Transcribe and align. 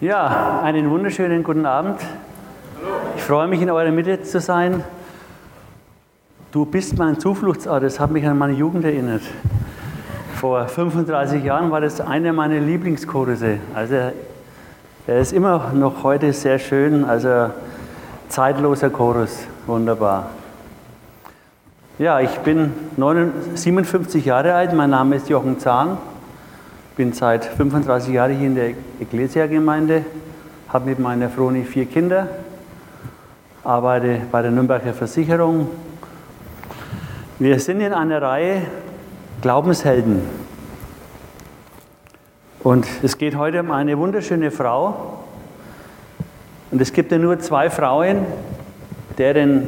Ja, 0.00 0.62
einen 0.64 0.88
wunderschönen 0.88 1.42
guten 1.42 1.66
Abend. 1.66 2.00
Ich 3.18 3.22
freue 3.22 3.46
mich, 3.46 3.60
in 3.60 3.68
eurer 3.68 3.90
Mitte 3.90 4.22
zu 4.22 4.40
sein. 4.40 4.82
Du 6.52 6.64
bist 6.64 6.96
mein 6.96 7.20
Zufluchtsort, 7.20 7.82
das 7.82 8.00
hat 8.00 8.10
mich 8.10 8.26
an 8.26 8.38
meine 8.38 8.54
Jugend 8.54 8.82
erinnert. 8.86 9.20
Vor 10.36 10.66
35 10.66 11.44
Jahren 11.44 11.70
war 11.70 11.82
das 11.82 12.00
einer 12.00 12.32
meiner 12.32 12.60
Lieblingschorusse. 12.60 13.58
Also 13.74 13.94
er 15.06 15.20
ist 15.20 15.34
immer 15.34 15.70
noch 15.74 16.02
heute 16.02 16.32
sehr 16.32 16.58
schön, 16.58 17.04
also 17.04 17.50
zeitloser 18.30 18.88
Chorus, 18.88 19.46
wunderbar. 19.66 20.30
Ja, 21.98 22.20
ich 22.20 22.38
bin 22.38 22.72
57 23.54 24.24
Jahre 24.24 24.54
alt, 24.54 24.72
mein 24.72 24.88
Name 24.88 25.16
ist 25.16 25.28
Jochen 25.28 25.58
Zahn 25.58 25.98
bin 27.00 27.14
seit 27.14 27.46
35 27.46 28.12
Jahren 28.12 28.36
hier 28.36 28.46
in 28.46 28.54
der 28.54 28.74
Ecclesia-Gemeinde, 29.00 30.04
habe 30.68 30.90
mit 30.90 30.98
meiner 30.98 31.30
Froni 31.30 31.64
vier 31.64 31.86
Kinder, 31.86 32.28
arbeite 33.64 34.20
bei 34.30 34.42
der 34.42 34.50
Nürnberger 34.50 34.92
Versicherung. 34.92 35.70
Wir 37.38 37.58
sind 37.58 37.80
in 37.80 37.94
einer 37.94 38.20
Reihe 38.20 38.64
Glaubenshelden. 39.40 40.20
Und 42.62 42.86
es 43.02 43.16
geht 43.16 43.34
heute 43.34 43.60
um 43.60 43.70
eine 43.70 43.96
wunderschöne 43.96 44.50
Frau. 44.50 45.24
Und 46.70 46.82
es 46.82 46.92
gibt 46.92 47.12
ja 47.12 47.16
nur 47.16 47.38
zwei 47.38 47.70
Frauen, 47.70 48.26
deren 49.16 49.66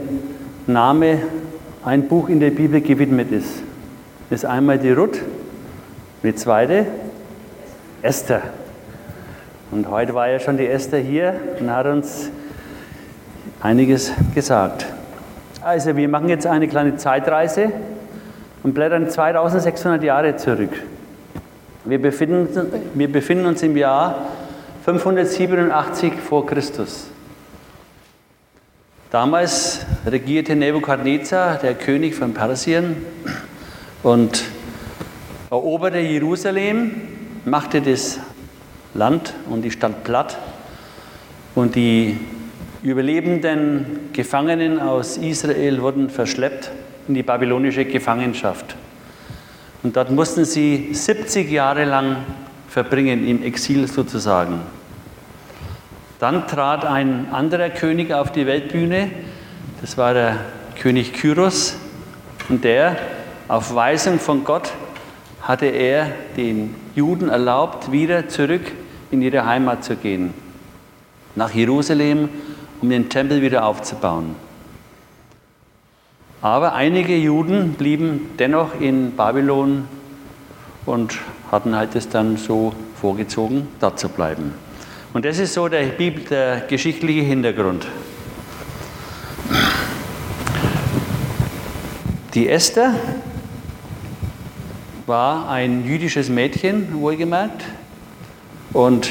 Name 0.67 1.23
ein 1.83 2.09
Buch 2.09 2.29
in 2.29 2.41
der 2.41 2.51
Bibel 2.51 2.83
gewidmet 2.83 3.33
ist. 3.33 3.63
Das 4.29 4.41
ist 4.41 4.45
einmal 4.45 4.79
die 4.79 4.93
Ruth, 4.93 5.19
die 6.23 6.35
zweite 6.35 6.85
Esther. 8.03 8.43
Und 9.71 9.89
heute 9.89 10.13
war 10.13 10.29
ja 10.29 10.41
schon 10.41 10.57
die 10.57 10.67
Esther 10.67 10.99
hier 10.99 11.35
und 11.61 11.71
hat 11.71 11.87
uns 11.87 12.31
einiges 13.61 14.13
gesagt. 14.35 14.87
Also 15.63 15.97
wir 15.97 16.09
machen 16.09 16.29
jetzt 16.29 16.47
eine 16.47 16.67
kleine 16.67 16.97
Zeitreise 16.97 17.71
und 18.65 18.75
blättern 18.75 19.09
2600 19.09 20.03
Jahre 20.03 20.37
zurück. 20.37 20.83
Wir 21.85 22.03
befinden, 22.03 22.49
wir 22.95 23.11
befinden 23.11 23.47
uns 23.47 23.63
im 23.63 23.77
Jahr 23.77 24.27
587 24.85 26.15
vor 26.15 26.45
Christus. 26.45 27.07
Damals 29.13 29.87
regierte 30.05 30.57
Nebukadnezar, 30.57 31.59
der 31.59 31.75
König 31.75 32.17
von 32.17 32.35
Persien, 32.35 32.97
und 34.03 34.43
eroberte 35.51 35.99
Jerusalem 35.99 37.12
machte 37.45 37.81
das 37.81 38.21
Land 38.95 39.35
und 39.49 39.63
die 39.63 39.71
Stadt 39.71 40.05
platt 40.05 40.39
und 41.55 41.75
die 41.75 42.19
überlebenden 42.83 44.11
Gefangenen 44.13 44.81
aus 44.81 45.17
Israel 45.17 45.81
wurden 45.83 46.11
verschleppt 46.11 46.71
in 47.09 47.15
die 47.15 47.23
babylonische 47.23 47.85
Gefangenschaft. 47.85 48.77
Und 49.83 49.97
dort 49.97 50.11
mussten 50.11 50.45
sie 50.45 50.91
70 50.93 51.51
Jahre 51.51 51.85
lang 51.85 52.17
verbringen, 52.69 53.27
im 53.27 53.43
Exil 53.43 53.89
sozusagen. 53.89 54.61
Dann 56.19 56.47
trat 56.47 56.85
ein 56.85 57.29
anderer 57.33 57.71
König 57.71 58.13
auf 58.13 58.31
die 58.31 58.47
Weltbühne, 58.47 59.11
das 59.81 59.99
war 59.99 60.15
der 60.15 60.37
König 60.81 61.13
Kyros, 61.13 61.77
und 62.49 62.65
der 62.65 62.97
auf 63.49 63.75
Weisung 63.75 64.19
von 64.19 64.45
Gott 64.45 64.73
hatte 65.43 65.67
er 65.67 66.13
den 66.37 66.75
Juden 66.95 67.29
erlaubt, 67.29 67.91
wieder 67.93 68.29
zurück 68.29 68.73
in 69.11 69.23
ihre 69.23 69.47
Heimat 69.47 69.85
zu 69.85 69.97
gehen, 69.97 70.35
nach 71.35 71.53
Jerusalem, 71.55 72.29
um 72.81 72.91
den 72.91 73.09
Tempel 73.09 73.41
wieder 73.43 73.65
aufzubauen. 73.65 74.35
Aber 76.43 76.75
einige 76.75 77.17
Juden 77.17 77.75
blieben 77.75 78.31
dennoch 78.39 78.81
in 78.81 79.13
Babylon 79.13 79.87
und 80.87 81.19
hatten 81.53 81.77
halt 81.77 81.95
es 81.95 82.09
dann 82.09 82.37
so 82.37 82.73
vorgezogen, 83.01 83.69
dort 83.81 84.01
zu 84.01 84.09
bleiben. 84.09 84.53
Und 85.13 85.25
das 85.25 85.39
ist 85.39 85.55
so 85.55 85.69
der, 85.69 85.85
Bibel, 85.85 86.25
der 86.25 86.61
geschichtliche 86.63 87.23
Hintergrund. 87.23 87.87
Die 92.35 92.49
Esther 92.49 92.95
war 95.13 95.51
ein 95.51 95.85
jüdisches 95.85 96.31
Mädchen, 96.31 96.89
wohlgemerkt. 97.03 97.67
Und 98.73 99.11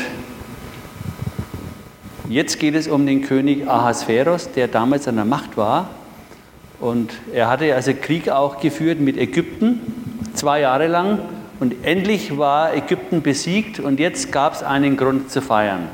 jetzt 2.27 2.59
geht 2.59 2.73
es 2.73 2.87
um 2.87 3.05
den 3.05 3.21
König 3.21 3.69
Ahasveros, 3.69 4.51
der 4.51 4.67
damals 4.67 5.07
an 5.07 5.17
der 5.17 5.25
Macht 5.25 5.57
war. 5.57 5.91
Und 6.79 7.13
er 7.31 7.51
hatte 7.51 7.75
also 7.75 7.93
Krieg 7.93 8.29
auch 8.29 8.59
geführt 8.59 8.99
mit 8.99 9.15
Ägypten, 9.15 9.79
zwei 10.33 10.61
Jahre 10.61 10.87
lang. 10.87 11.19
Und 11.59 11.85
endlich 11.85 12.35
war 12.35 12.73
Ägypten 12.73 13.21
besiegt 13.21 13.79
und 13.79 13.99
jetzt 13.99 14.31
gab 14.31 14.55
es 14.55 14.63
einen 14.63 14.97
Grund 14.97 15.29
zu 15.29 15.39
feiern. 15.39 15.87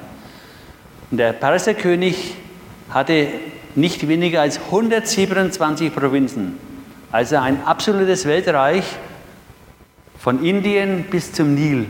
Und 1.12 1.18
der 1.18 1.34
Perserkönig 1.34 2.35
hatte 2.91 3.28
nicht 3.75 4.07
weniger 4.07 4.39
als 4.39 4.57
127 4.68 5.94
Provinzen, 5.94 6.57
also 7.12 7.35
ein 7.35 7.66
absolutes 7.66 8.25
Weltreich 8.25 8.85
von 10.28 10.44
Indien 10.44 11.06
bis 11.10 11.32
zum 11.32 11.56
Nil, 11.56 11.86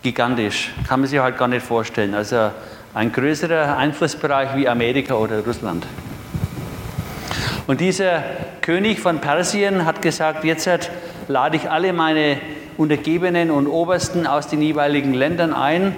gigantisch. 0.00 0.70
Kann 0.86 1.00
man 1.00 1.08
sich 1.08 1.18
halt 1.18 1.36
gar 1.36 1.48
nicht 1.48 1.66
vorstellen. 1.66 2.14
Also 2.14 2.52
ein 2.94 3.10
größerer 3.10 3.76
Einflussbereich 3.76 4.54
wie 4.54 4.68
Amerika 4.68 5.14
oder 5.14 5.44
Russland. 5.44 5.84
Und 7.66 7.80
dieser 7.80 8.22
König 8.60 9.00
von 9.00 9.18
Persien 9.18 9.84
hat 9.84 10.02
gesagt, 10.02 10.44
jetzt 10.44 10.88
lade 11.26 11.56
ich 11.56 11.68
alle 11.68 11.92
meine 11.92 12.36
Untergebenen 12.76 13.50
und 13.50 13.66
Obersten 13.66 14.24
aus 14.24 14.46
den 14.46 14.62
jeweiligen 14.62 15.12
Ländern 15.12 15.52
ein 15.52 15.96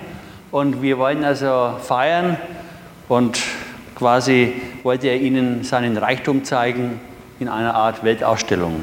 und 0.53 0.81
wir 0.81 0.97
wollen 0.97 1.25
also 1.25 1.77
feiern 1.83 2.39
und 3.07 3.39
quasi 3.95 4.55
wollte 4.83 5.09
er 5.09 5.21
ihnen 5.21 5.63
seinen 5.63 5.99
Reichtum 5.99 6.43
zeigen 6.43 7.03
in 7.39 7.51
einer 7.51 7.75
Art 7.75 8.03
Weltausstellung. 8.03 8.83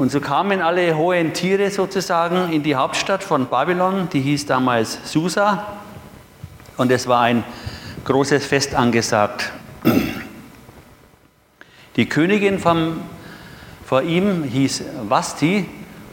Und 0.00 0.10
so 0.10 0.18
kamen 0.18 0.62
alle 0.62 0.96
hohen 0.96 1.34
Tiere 1.34 1.70
sozusagen 1.70 2.50
in 2.54 2.62
die 2.62 2.74
Hauptstadt 2.74 3.22
von 3.22 3.48
Babylon, 3.48 4.08
die 4.10 4.22
hieß 4.22 4.46
damals 4.46 4.98
Susa. 5.04 5.76
Und 6.78 6.90
es 6.90 7.06
war 7.06 7.20
ein 7.20 7.44
großes 8.06 8.46
Fest 8.46 8.74
angesagt. 8.74 9.52
Die 11.96 12.08
Königin 12.08 12.58
vom, 12.58 13.02
vor 13.84 14.00
ihm 14.00 14.42
hieß 14.42 14.84
Vasti 15.06 15.66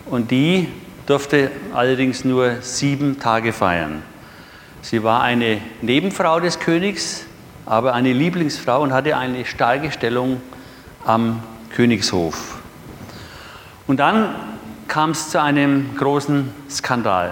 und 0.08 0.32
die 0.32 0.68
durfte 1.06 1.50
allerdings 1.74 2.26
nur 2.26 2.58
sieben 2.60 3.22
Tage 3.22 3.54
feiern. 3.54 4.04
Sie 4.82 5.02
war 5.02 5.22
eine 5.22 5.62
Nebenfrau 5.82 6.42
des 6.42 6.60
Königs, 6.60 7.26
aber 7.66 7.94
eine 7.94 8.12
Lieblingsfrau 8.12 8.82
und 8.82 8.92
hatte 8.92 9.16
eine 9.16 9.46
starke 9.46 9.94
Stellung 9.94 10.42
am 11.06 11.42
Königshof. 11.74 12.57
Und 13.88 14.02
dann 14.02 14.36
kam 14.90 15.12
es 15.12 15.30
zu 15.30 15.42
einem 15.42 15.96
großen 15.96 16.54
Skandal. 16.70 17.32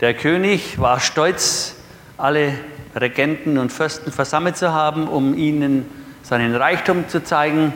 Der 0.00 0.14
König 0.14 0.80
war 0.80 0.98
stolz, 0.98 1.76
alle 2.18 2.54
Regenten 2.96 3.56
und 3.56 3.72
Fürsten 3.72 4.10
versammelt 4.10 4.56
zu 4.56 4.72
haben, 4.72 5.06
um 5.06 5.34
ihnen 5.38 5.86
seinen 6.24 6.56
Reichtum 6.56 7.08
zu 7.08 7.22
zeigen. 7.22 7.72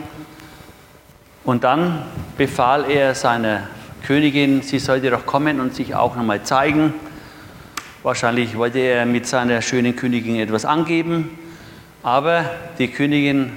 Und 1.45 1.63
dann 1.63 2.01
befahl 2.37 2.83
er 2.91 3.15
seiner 3.15 3.61
Königin, 4.05 4.61
sie 4.61 4.79
sollte 4.79 5.09
doch 5.09 5.25
kommen 5.25 5.61
und 5.61 5.73
sich 5.73 5.95
auch 5.95 6.17
nochmal 6.17 6.43
zeigen. 6.43 6.93
Wahrscheinlich 8.03 8.57
wollte 8.57 8.79
er 8.79 9.05
mit 9.05 9.25
seiner 9.25 9.61
schönen 9.61 9.95
Königin 9.95 10.35
etwas 10.35 10.65
angeben, 10.65 11.39
aber 12.03 12.43
die 12.77 12.89
Königin 12.89 13.55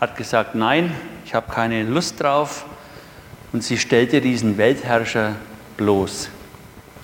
hat 0.00 0.16
gesagt, 0.16 0.54
nein, 0.54 0.94
ich 1.26 1.34
habe 1.34 1.52
keine 1.52 1.82
Lust 1.82 2.22
drauf 2.22 2.64
und 3.52 3.64
sie 3.64 3.78
stellte 3.78 4.20
diesen 4.20 4.58
Weltherrscher 4.58 5.36
bloß. 5.76 6.28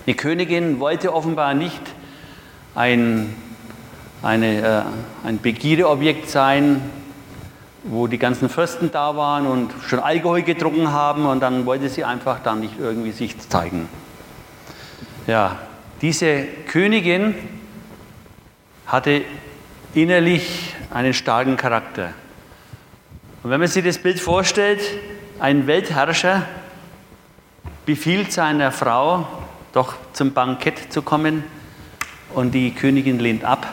Die 0.05 0.13
Königin 0.13 0.79
wollte 0.79 1.13
offenbar 1.13 1.53
nicht 1.53 1.81
ein, 2.75 3.33
eine, 4.21 4.61
äh, 4.61 5.27
ein 5.27 5.39
Begierdeobjekt 5.41 6.29
sein, 6.29 6.81
wo 7.83 8.07
die 8.07 8.17
ganzen 8.17 8.49
Fürsten 8.49 8.91
da 8.91 9.15
waren 9.15 9.47
und 9.47 9.71
schon 9.87 9.99
Alkohol 9.99 10.41
getrunken 10.41 10.91
haben 10.91 11.25
und 11.25 11.39
dann 11.39 11.65
wollte 11.65 11.89
sie 11.89 12.03
einfach 12.03 12.39
dann 12.41 12.59
nicht 12.59 12.79
irgendwie 12.79 13.11
sich 13.11 13.37
zeigen. 13.49 13.87
Ja, 15.27 15.59
diese 16.01 16.43
Königin 16.67 17.35
hatte 18.87 19.23
innerlich 19.93 20.75
einen 20.91 21.13
starken 21.13 21.57
Charakter. 21.57 22.13
Und 23.43 23.49
wenn 23.51 23.59
man 23.59 23.69
sich 23.69 23.83
das 23.83 23.97
Bild 23.97 24.19
vorstellt, 24.19 24.81
ein 25.39 25.67
Weltherrscher 25.67 26.43
befiehlt 27.85 28.31
seiner 28.31 28.71
Frau, 28.71 29.27
doch 29.73 29.95
zum 30.13 30.33
Bankett 30.33 30.91
zu 30.91 31.01
kommen 31.01 31.43
und 32.33 32.51
die 32.51 32.71
Königin 32.71 33.19
lehnt 33.19 33.43
ab, 33.43 33.67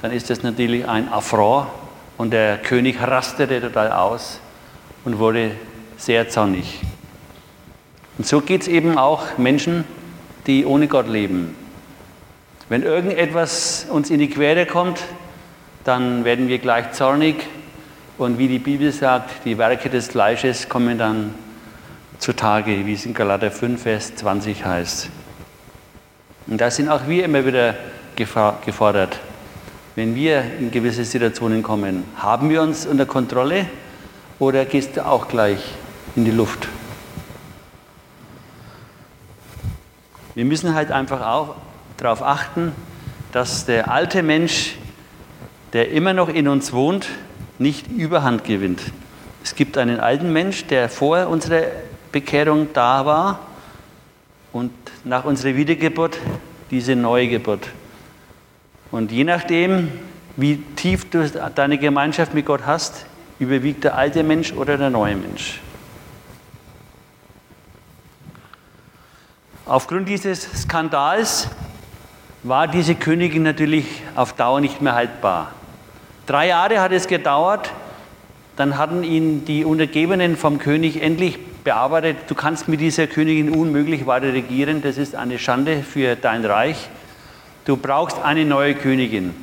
dann 0.00 0.12
ist 0.12 0.30
das 0.30 0.42
natürlich 0.42 0.88
ein 0.88 1.12
Affront 1.12 1.68
und 2.18 2.32
der 2.32 2.58
König 2.58 3.00
rastete 3.00 3.60
total 3.60 3.92
aus 3.92 4.40
und 5.04 5.18
wurde 5.18 5.52
sehr 5.96 6.28
zornig. 6.28 6.80
Und 8.18 8.26
so 8.26 8.40
geht 8.40 8.62
es 8.62 8.68
eben 8.68 8.98
auch 8.98 9.38
Menschen, 9.38 9.84
die 10.46 10.66
ohne 10.66 10.88
Gott 10.88 11.08
leben. 11.08 11.54
Wenn 12.68 12.82
irgendetwas 12.82 13.86
uns 13.88 14.10
in 14.10 14.18
die 14.18 14.28
Quere 14.28 14.66
kommt, 14.66 15.00
dann 15.84 16.24
werden 16.24 16.48
wir 16.48 16.58
gleich 16.58 16.92
zornig 16.92 17.46
und 18.22 18.38
wie 18.38 18.46
die 18.46 18.60
Bibel 18.60 18.92
sagt, 18.92 19.44
die 19.44 19.58
Werke 19.58 19.90
des 19.90 20.08
Fleisches 20.08 20.68
kommen 20.68 20.96
dann 20.96 21.34
zutage, 22.18 22.86
wie 22.86 22.94
es 22.94 23.04
in 23.04 23.14
Galater 23.14 23.50
5, 23.50 23.82
Vers 23.82 24.14
20 24.14 24.64
heißt. 24.64 25.10
Und 26.46 26.60
da 26.60 26.70
sind 26.70 26.88
auch 26.88 27.08
wir 27.08 27.24
immer 27.24 27.44
wieder 27.44 27.74
gefordert. 28.14 29.18
Wenn 29.96 30.14
wir 30.14 30.44
in 30.58 30.70
gewisse 30.70 31.04
Situationen 31.04 31.62
kommen, 31.62 32.04
haben 32.16 32.48
wir 32.48 32.62
uns 32.62 32.86
unter 32.86 33.06
Kontrolle 33.06 33.66
oder 34.38 34.64
gehst 34.66 34.96
du 34.96 35.04
auch 35.04 35.26
gleich 35.26 35.60
in 36.14 36.24
die 36.24 36.30
Luft? 36.30 36.68
Wir 40.34 40.44
müssen 40.44 40.74
halt 40.74 40.92
einfach 40.92 41.26
auch 41.26 41.56
darauf 41.96 42.22
achten, 42.22 42.72
dass 43.32 43.66
der 43.66 43.90
alte 43.90 44.22
Mensch, 44.22 44.76
der 45.72 45.90
immer 45.90 46.12
noch 46.12 46.28
in 46.28 46.46
uns 46.48 46.72
wohnt, 46.72 47.08
nicht 47.62 47.90
überhand 47.90 48.44
gewinnt. 48.44 48.80
Es 49.42 49.54
gibt 49.54 49.78
einen 49.78 50.00
alten 50.00 50.32
Mensch, 50.32 50.66
der 50.66 50.88
vor 50.88 51.28
unserer 51.28 51.62
Bekehrung 52.10 52.68
da 52.72 53.06
war 53.06 53.40
und 54.52 54.72
nach 55.04 55.24
unserer 55.24 55.56
Wiedergeburt 55.56 56.18
diese 56.70 56.94
neue 56.94 57.28
Geburt. 57.28 57.68
Und 58.90 59.10
je 59.10 59.24
nachdem, 59.24 59.88
wie 60.36 60.58
tief 60.76 61.08
du 61.10 61.28
deine 61.54 61.78
Gemeinschaft 61.78 62.34
mit 62.34 62.46
Gott 62.46 62.62
hast, 62.66 63.06
überwiegt 63.38 63.84
der 63.84 63.96
alte 63.96 64.22
Mensch 64.22 64.52
oder 64.52 64.76
der 64.76 64.90
neue 64.90 65.16
Mensch. 65.16 65.60
Aufgrund 69.64 70.08
dieses 70.08 70.42
Skandals 70.62 71.48
war 72.42 72.68
diese 72.68 72.94
Königin 72.94 73.42
natürlich 73.42 73.86
auf 74.14 74.34
Dauer 74.34 74.60
nicht 74.60 74.82
mehr 74.82 74.94
haltbar. 74.94 75.52
Drei 76.26 76.48
Jahre 76.48 76.80
hat 76.80 76.92
es 76.92 77.08
gedauert, 77.08 77.72
dann 78.56 78.78
hatten 78.78 79.02
ihn 79.02 79.44
die 79.44 79.64
Untergebenen 79.64 80.36
vom 80.36 80.58
König 80.58 81.02
endlich 81.02 81.38
bearbeitet, 81.64 82.16
du 82.28 82.34
kannst 82.34 82.68
mit 82.68 82.80
dieser 82.80 83.08
Königin 83.08 83.50
unmöglich 83.50 84.06
weiter 84.06 84.32
regieren, 84.32 84.82
das 84.82 84.98
ist 84.98 85.16
eine 85.16 85.38
Schande 85.38 85.82
für 85.82 86.14
dein 86.14 86.44
Reich, 86.44 86.88
du 87.64 87.76
brauchst 87.76 88.22
eine 88.22 88.44
neue 88.44 88.74
Königin. 88.74 89.34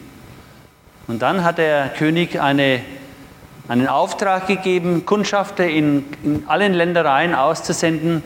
Und 1.07 1.21
dann 1.21 1.43
hat 1.43 1.57
der 1.57 1.89
König 1.89 2.39
eine, 2.39 2.81
einen 3.67 3.87
Auftrag 3.87 4.47
gegeben, 4.47 5.05
Kundschafter 5.05 5.67
in, 5.67 6.05
in 6.23 6.43
allen 6.47 6.73
Ländereien 6.73 7.35
auszusenden, 7.35 8.23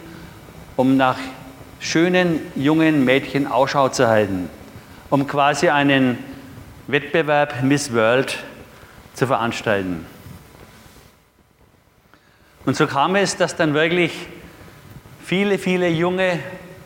um 0.75 0.97
nach 0.97 1.17
schönen 1.79 2.39
jungen 2.55 3.03
Mädchen 3.03 3.47
Ausschau 3.47 3.89
zu 3.89 4.07
halten, 4.07 4.49
um 5.09 5.25
quasi 5.27 5.69
einen 5.69 6.17
Wettbewerb 6.87 7.63
Miss 7.63 7.93
World 7.93 8.43
zu 9.13 9.27
veranstalten. 9.27 10.05
Und 12.65 12.75
so 12.75 12.87
kam 12.87 13.15
es, 13.15 13.37
dass 13.37 13.55
dann 13.55 13.73
wirklich 13.73 14.27
viele, 15.23 15.57
viele 15.57 15.89
junge 15.89 16.39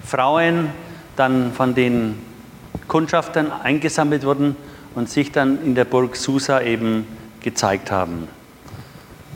Frauen 0.05 0.69
dann 1.15 1.53
von 1.53 1.75
den 1.75 2.17
Kundschaftern 2.87 3.51
eingesammelt 3.51 4.23
wurden 4.23 4.55
und 4.95 5.09
sich 5.09 5.31
dann 5.31 5.63
in 5.63 5.75
der 5.75 5.85
Burg 5.85 6.15
Susa 6.15 6.61
eben 6.61 7.07
gezeigt 7.41 7.91
haben. 7.91 8.27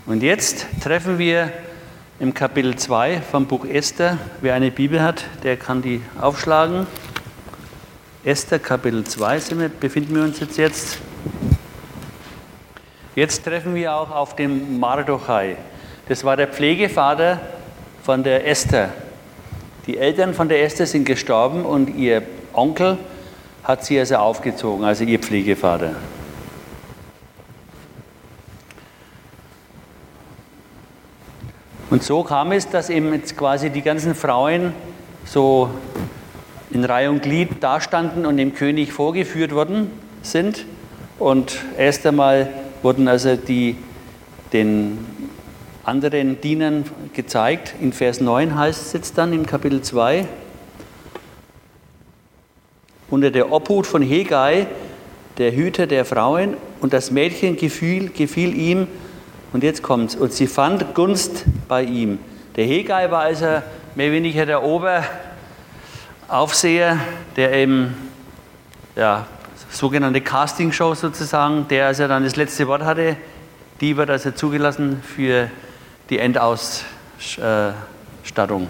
Und 0.05 0.23
jetzt 0.23 0.65
treffen 0.81 1.17
wir 1.17 1.51
im 2.19 2.33
Kapitel 2.33 2.75
2 2.75 3.21
vom 3.21 3.45
Buch 3.45 3.65
Esther. 3.65 4.17
Wer 4.41 4.53
eine 4.55 4.71
Bibel 4.71 5.01
hat, 5.01 5.25
der 5.43 5.57
kann 5.57 5.81
die 5.81 6.01
aufschlagen. 6.19 6.87
Esther 8.23 8.59
Kapitel 8.59 9.03
2 9.03 9.41
wir, 9.57 9.69
befinden 9.69 10.13
wir 10.13 10.21
uns 10.21 10.39
jetzt 10.39 10.55
jetzt. 10.57 10.99
Jetzt 13.15 13.43
treffen 13.43 13.73
wir 13.73 13.95
auch 13.95 14.11
auf 14.11 14.35
den 14.35 14.79
Mardochai. 14.79 15.57
Das 16.07 16.23
war 16.23 16.37
der 16.37 16.47
Pflegevater 16.47 17.39
von 18.03 18.23
der 18.23 18.47
Esther. 18.47 18.89
Die 19.87 19.97
Eltern 19.97 20.35
von 20.35 20.47
der 20.49 20.63
Esther 20.63 20.85
sind 20.85 21.05
gestorben 21.05 21.65
und 21.65 21.95
ihr 21.95 22.21
Onkel 22.53 22.99
hat 23.63 23.85
sie 23.85 23.97
also 23.97 24.17
aufgezogen, 24.17 24.85
also 24.85 25.03
ihr 25.03 25.17
Pflegevater. 25.17 25.95
Und 31.89 32.03
so 32.03 32.23
kam 32.23 32.51
es, 32.51 32.69
dass 32.69 32.91
eben 32.91 33.11
jetzt 33.15 33.35
quasi 33.35 33.71
die 33.71 33.81
ganzen 33.81 34.13
Frauen 34.13 34.73
so 35.25 35.71
in 36.73 36.85
Reihe 36.85 37.09
und 37.09 37.21
Glied 37.21 37.61
dastanden 37.61 38.25
und 38.25 38.37
dem 38.37 38.53
König 38.53 38.93
vorgeführt 38.93 39.53
worden 39.53 39.91
sind. 40.21 40.65
Und 41.19 41.57
erst 41.77 42.05
einmal 42.05 42.49
wurden 42.81 43.07
also 43.07 43.35
die 43.35 43.75
den 44.53 44.99
anderen 45.83 46.41
Dienern 46.41 46.85
gezeigt. 47.13 47.75
In 47.79 47.93
Vers 47.93 48.21
9 48.21 48.55
heißt 48.55 48.87
es 48.87 48.93
jetzt 48.93 49.17
dann 49.17 49.33
im 49.33 49.45
Kapitel 49.45 49.81
2, 49.81 50.25
unter 53.09 53.31
der 53.31 53.51
Obhut 53.51 53.85
von 53.85 54.01
Hegai, 54.01 54.67
der 55.37 55.53
Hüter 55.53 55.87
der 55.87 56.05
Frauen, 56.05 56.55
und 56.79 56.93
das 56.93 57.11
Mädchen 57.11 57.57
gefiel, 57.57 58.09
gefiel 58.09 58.55
ihm, 58.55 58.87
und 59.53 59.63
jetzt 59.63 59.83
kommt's, 59.83 60.15
und 60.15 60.31
sie 60.33 60.47
fand 60.47 60.95
Gunst 60.95 61.45
bei 61.67 61.83
ihm. 61.83 62.19
Der 62.55 62.65
Hegai 62.65 63.11
war 63.11 63.23
also 63.23 63.45
mehr 63.95 64.07
oder 64.07 64.11
weniger 64.11 64.45
der 64.45 64.63
Oberaufseher, 66.31 66.97
der 67.35 67.51
eben, 67.51 67.93
ja, 68.95 69.25
sogenannte 69.69 70.21
Castingshow 70.21 70.95
sozusagen, 70.95 71.67
der 71.67 71.87
also 71.87 72.07
dann 72.07 72.23
das 72.23 72.37
letzte 72.37 72.69
Wort 72.69 72.83
hatte, 72.83 73.17
die 73.81 73.97
wird 73.97 74.09
also 74.09 74.31
zugelassen 74.31 75.03
für 75.03 75.51
die 76.09 76.19
Endausstattung. 76.19 78.69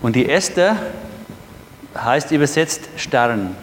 Und 0.00 0.16
die 0.16 0.26
Esther 0.26 0.78
heißt 1.94 2.32
übersetzt 2.32 2.88
Stern. 2.96 3.54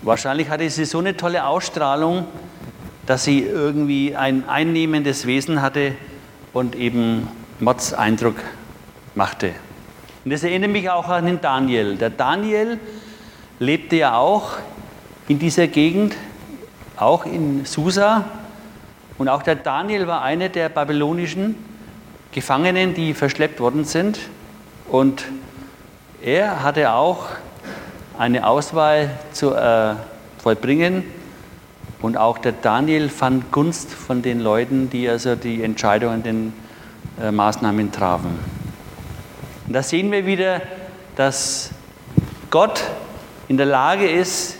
Wahrscheinlich 0.00 0.48
hatte 0.48 0.70
sie 0.70 0.86
so 0.86 1.00
eine 1.00 1.14
tolle 1.14 1.44
Ausstrahlung, 1.44 2.26
dass 3.04 3.24
sie 3.24 3.42
irgendwie 3.42 4.16
ein 4.16 4.48
einnehmendes 4.48 5.26
Wesen 5.26 5.60
hatte 5.60 5.92
und 6.54 6.74
eben 6.74 7.28
Mods 7.60 7.92
Eindruck 7.92 8.36
machte. 9.16 9.52
Und 10.24 10.32
das 10.32 10.44
erinnert 10.44 10.70
mich 10.70 10.88
auch 10.88 11.08
an 11.08 11.26
den 11.26 11.40
Daniel. 11.40 11.96
Der 11.96 12.10
Daniel 12.10 12.78
lebte 13.58 13.96
ja 13.96 14.16
auch 14.16 14.52
in 15.26 15.38
dieser 15.38 15.66
Gegend, 15.66 16.14
auch 16.96 17.26
in 17.26 17.64
Susa, 17.64 18.24
und 19.18 19.28
auch 19.28 19.42
der 19.42 19.54
Daniel 19.54 20.06
war 20.06 20.22
einer 20.22 20.48
der 20.48 20.68
babylonischen 20.68 21.56
Gefangenen, 22.32 22.92
die 22.92 23.14
verschleppt 23.14 23.60
worden 23.60 23.84
sind. 23.84 24.18
Und 24.88 25.24
er 26.22 26.62
hatte 26.62 26.92
auch 26.92 27.28
eine 28.18 28.46
Auswahl 28.46 29.10
zu 29.32 29.54
äh, 29.54 29.94
vollbringen. 30.42 31.04
Und 32.02 32.18
auch 32.18 32.36
der 32.38 32.52
Daniel 32.52 33.08
fand 33.08 33.50
Gunst 33.52 33.90
von 33.90 34.20
den 34.20 34.40
Leuten, 34.40 34.90
die 34.90 35.08
also 35.08 35.34
die 35.34 35.62
Entscheidungen, 35.62 36.22
den 36.22 36.52
äh, 37.20 37.30
Maßnahmen 37.30 37.90
trafen. 37.92 38.38
Und 39.66 39.72
da 39.72 39.82
sehen 39.82 40.12
wir 40.12 40.26
wieder, 40.26 40.62
dass 41.16 41.70
Gott 42.50 42.82
in 43.48 43.56
der 43.56 43.66
Lage 43.66 44.08
ist, 44.08 44.58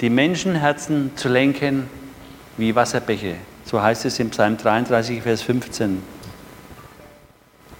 die 0.00 0.10
Menschenherzen 0.10 1.12
zu 1.16 1.28
lenken 1.28 1.88
wie 2.56 2.74
Wasserbäche. 2.74 3.34
So 3.64 3.82
heißt 3.82 4.04
es 4.06 4.18
im 4.18 4.30
Psalm 4.30 4.56
33, 4.56 5.22
Vers 5.22 5.42
15. 5.42 6.02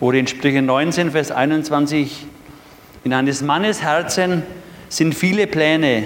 Oder 0.01 0.19
in 0.19 0.27
Sprüche 0.27 0.61
19, 0.61 1.13
Vers 1.13 1.31
21, 1.31 2.27
in 3.05 3.15
eines 3.15 3.43
Mannes 3.43 3.83
Herzen 3.83 4.43
sind 4.89 5.15
viele 5.15 5.47
Pläne, 5.47 6.05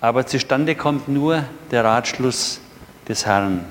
aber 0.00 0.26
zustande 0.26 0.74
kommt 0.74 1.08
nur 1.08 1.44
der 1.70 1.84
Ratschluss 1.84 2.60
des 3.08 3.26
Herrn. 3.26 3.64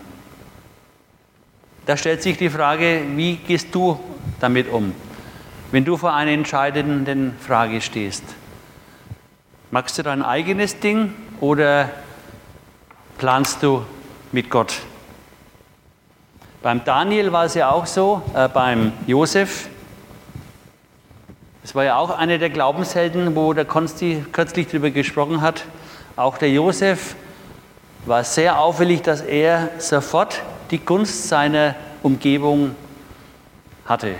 Da 1.85 1.97
stellt 1.97 2.21
sich 2.21 2.37
die 2.37 2.49
Frage, 2.49 3.01
wie 3.15 3.35
gehst 3.35 3.73
du 3.73 3.99
damit 4.39 4.69
um, 4.69 4.93
wenn 5.73 5.85
du 5.85 5.97
vor 5.97 6.13
einer 6.13 6.29
entscheidenden 6.29 7.35
Frage 7.39 7.81
stehst? 7.81 8.23
Magst 9.71 9.97
du 9.97 10.03
dein 10.03 10.21
eigenes 10.21 10.79
Ding 10.79 11.15
oder 11.39 11.89
planst 13.17 13.63
du 13.63 13.83
mit 14.31 14.51
Gott. 14.51 14.75
Beim 16.61 16.83
Daniel 16.83 17.31
war 17.31 17.45
es 17.45 17.55
ja 17.55 17.71
auch 17.71 17.87
so, 17.87 18.21
äh, 18.35 18.47
beim 18.49 18.93
Josef. 19.07 19.67
Das 21.63 21.73
war 21.73 21.83
ja 21.83 21.97
auch 21.97 22.11
einer 22.11 22.37
der 22.37 22.51
Glaubenshelden, 22.51 23.35
wo 23.35 23.51
der 23.53 23.65
Konsti 23.65 24.23
kürzlich 24.31 24.67
darüber 24.67 24.91
gesprochen 24.91 25.41
hat. 25.41 25.65
Auch 26.15 26.37
der 26.37 26.51
Josef 26.51 27.15
war 28.05 28.23
sehr 28.23 28.59
auffällig, 28.59 29.01
dass 29.01 29.21
er 29.21 29.69
sofort 29.79 30.39
die 30.69 30.77
Gunst 30.77 31.29
seiner 31.29 31.73
Umgebung 32.03 32.75
hatte. 33.85 34.13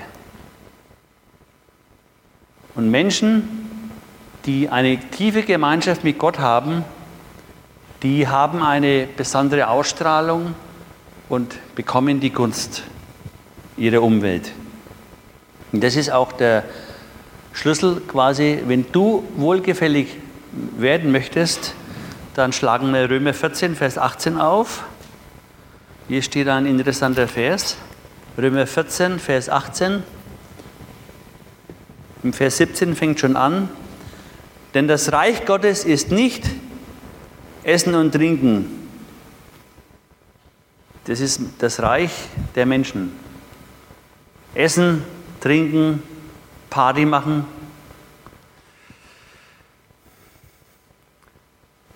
Und 2.76 2.90
Menschen, 2.90 3.80
die 4.46 4.70
eine 4.70 4.98
tiefe 4.98 5.44
Gemeinschaft 5.44 6.04
mit 6.04 6.18
Gott 6.18 6.40
haben, 6.40 6.84
die 8.02 8.28
haben 8.28 8.62
eine 8.62 9.08
besondere 9.08 9.68
Ausstrahlung 9.68 10.56
und 11.30 11.58
bekommen 11.76 12.20
die 12.20 12.32
Gunst 12.32 12.84
ihrer 13.78 14.02
Umwelt. 14.02 14.52
Und 15.72 15.84
das 15.84 15.96
ist 15.96 16.12
auch 16.12 16.32
der 16.34 16.64
Schlüssel 17.54 18.02
quasi, 18.08 18.60
wenn 18.68 18.92
du 18.92 19.24
wohlgefällig 19.36 20.18
werden 20.78 21.12
möchtest, 21.12 21.76
dann 22.34 22.52
schlagen 22.52 22.92
wir 22.94 23.10
Römer 23.10 23.34
14, 23.34 23.76
Vers 23.76 23.98
18 23.98 24.38
auf. 24.40 24.84
Hier 26.08 26.22
steht 26.22 26.48
ein 26.48 26.66
interessanter 26.66 27.28
Vers. 27.28 27.78
Römer 28.38 28.66
14, 28.66 29.20
Vers 29.20 29.50
18. 29.50 30.04
Im 32.24 32.34
Vers 32.34 32.58
17 32.58 32.96
fängt 32.96 33.20
schon 33.20 33.36
an. 33.36 33.70
Denn 34.74 34.88
das 34.88 35.12
Reich 35.12 35.46
Gottes 35.46 35.84
ist 35.84 36.12
nicht 36.12 36.44
Essen 37.64 37.96
und 37.96 38.12
Trinken. 38.14 38.90
Das 41.06 41.20
ist 41.20 41.42
das 41.60 41.82
Reich 41.82 42.12
der 42.56 42.66
Menschen. 42.66 43.12
Essen, 44.56 45.04
trinken, 45.42 46.02
Party 46.70 47.06
machen, 47.06 47.46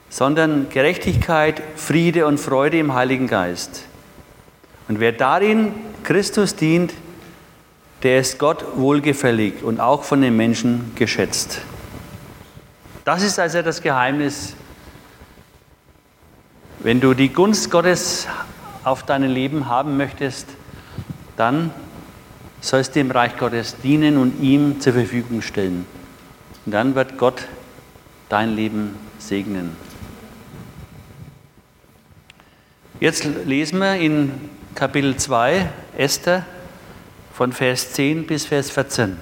sondern 0.09 0.69
Gerechtigkeit, 0.69 1.61
Friede 1.75 2.25
und 2.25 2.39
Freude 2.39 2.79
im 2.79 2.93
Heiligen 2.93 3.27
Geist. 3.27 3.85
Und 4.87 4.99
wer 4.99 5.11
darin 5.11 5.73
Christus 6.03 6.55
dient, 6.55 6.93
der 8.03 8.19
ist 8.19 8.39
Gott 8.39 8.63
wohlgefällig 8.75 9.63
und 9.63 9.79
auch 9.79 10.03
von 10.03 10.21
den 10.21 10.35
Menschen 10.35 10.91
geschätzt. 10.95 11.61
Das 13.05 13.23
ist 13.23 13.39
also 13.39 13.61
das 13.61 13.81
Geheimnis 13.81 14.55
wenn 16.79 17.01
du 17.01 17.15
die 17.15 17.29
Gunst 17.29 17.71
Gottes 17.71 18.27
auf 18.83 19.03
deinem 19.03 19.31
Leben 19.31 19.67
haben 19.67 19.97
möchtest, 19.97 20.47
dann 21.35 21.71
sollst 22.61 22.95
du 22.95 22.99
dem 22.99 23.09
Reich 23.09 23.35
Gottes 23.37 23.75
dienen 23.83 24.17
und 24.17 24.39
ihm 24.41 24.79
zur 24.79 24.93
Verfügung 24.93 25.41
stellen. 25.41 25.87
Und 26.65 26.71
dann 26.71 26.93
wird 26.93 27.17
Gott 27.17 27.47
dein 28.29 28.55
Leben 28.55 28.95
segnen. 29.17 29.75
Jetzt 32.99 33.25
lesen 33.45 33.79
wir 33.79 33.95
in 33.95 34.49
Kapitel 34.75 35.17
2 35.17 35.69
Esther 35.97 36.45
von 37.37 37.53
Vers 37.53 37.93
10 37.93 38.25
bis 38.25 38.47
Vers 38.47 38.71
14. 38.71 39.15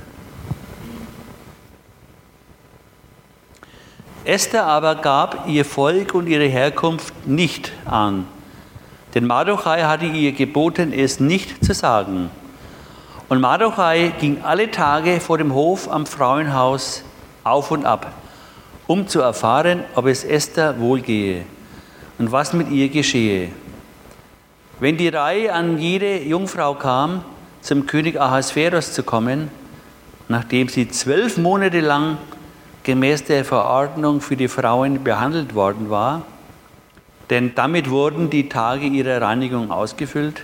Esther 4.24 4.66
aber 4.66 4.96
gab 4.96 5.50
ihr 5.50 5.66
Volk 5.66 6.14
und 6.14 6.28
ihre 6.28 6.46
Herkunft 6.46 7.28
nicht 7.28 7.74
an, 7.84 8.26
denn 9.14 9.28
Mardochai 9.28 9.84
hatte 9.84 10.06
ihr 10.06 10.32
geboten, 10.32 10.94
es 10.94 11.20
nicht 11.20 11.66
zu 11.66 11.74
sagen. 11.74 12.30
Und 13.28 13.42
Mardochai 13.42 14.14
ging 14.18 14.42
alle 14.44 14.72
Tage 14.72 15.20
vor 15.20 15.38
dem 15.38 15.54
Hof 15.54 15.92
am 15.92 16.06
Frauenhaus 16.06 17.04
auf 17.44 17.70
und 17.70 17.86
ab, 17.86 18.14
um 18.88 19.10
zu 19.10 19.20
erfahren, 19.20 19.84
ob 19.94 20.06
es 20.06 20.24
Esther 20.24 20.80
wohlgehe 20.80 21.46
und 22.18 22.32
was 22.32 22.54
mit 22.54 22.72
ihr 22.72 22.88
geschehe. 22.88 23.50
Wenn 24.80 24.96
die 24.96 25.10
Reihe 25.10 25.52
an 25.52 25.78
jede 25.78 26.24
Jungfrau 26.24 26.76
kam, 26.76 27.26
zum 27.66 27.88
König 27.88 28.22
Ahasveros 28.22 28.94
zu 28.94 29.02
kommen, 29.02 29.50
nachdem 30.28 30.70
sie 30.70 30.88
zwölf 30.88 31.38
Monate 31.38 31.80
lang 31.80 32.20
gemäß 32.84 33.24
der 33.24 33.44
Verordnung 33.44 34.22
für 34.22 34.38
die 34.38 34.48
Frauen 34.48 35.04
behandelt 35.04 35.56
worden 35.56 35.90
war, 35.90 36.28
denn 37.32 37.56
damit 37.56 37.90
wurden 37.90 38.30
die 38.30 38.50
Tage 38.50 38.86
ihrer 38.86 39.20
Reinigung 39.20 39.72
ausgefüllt. 39.72 40.44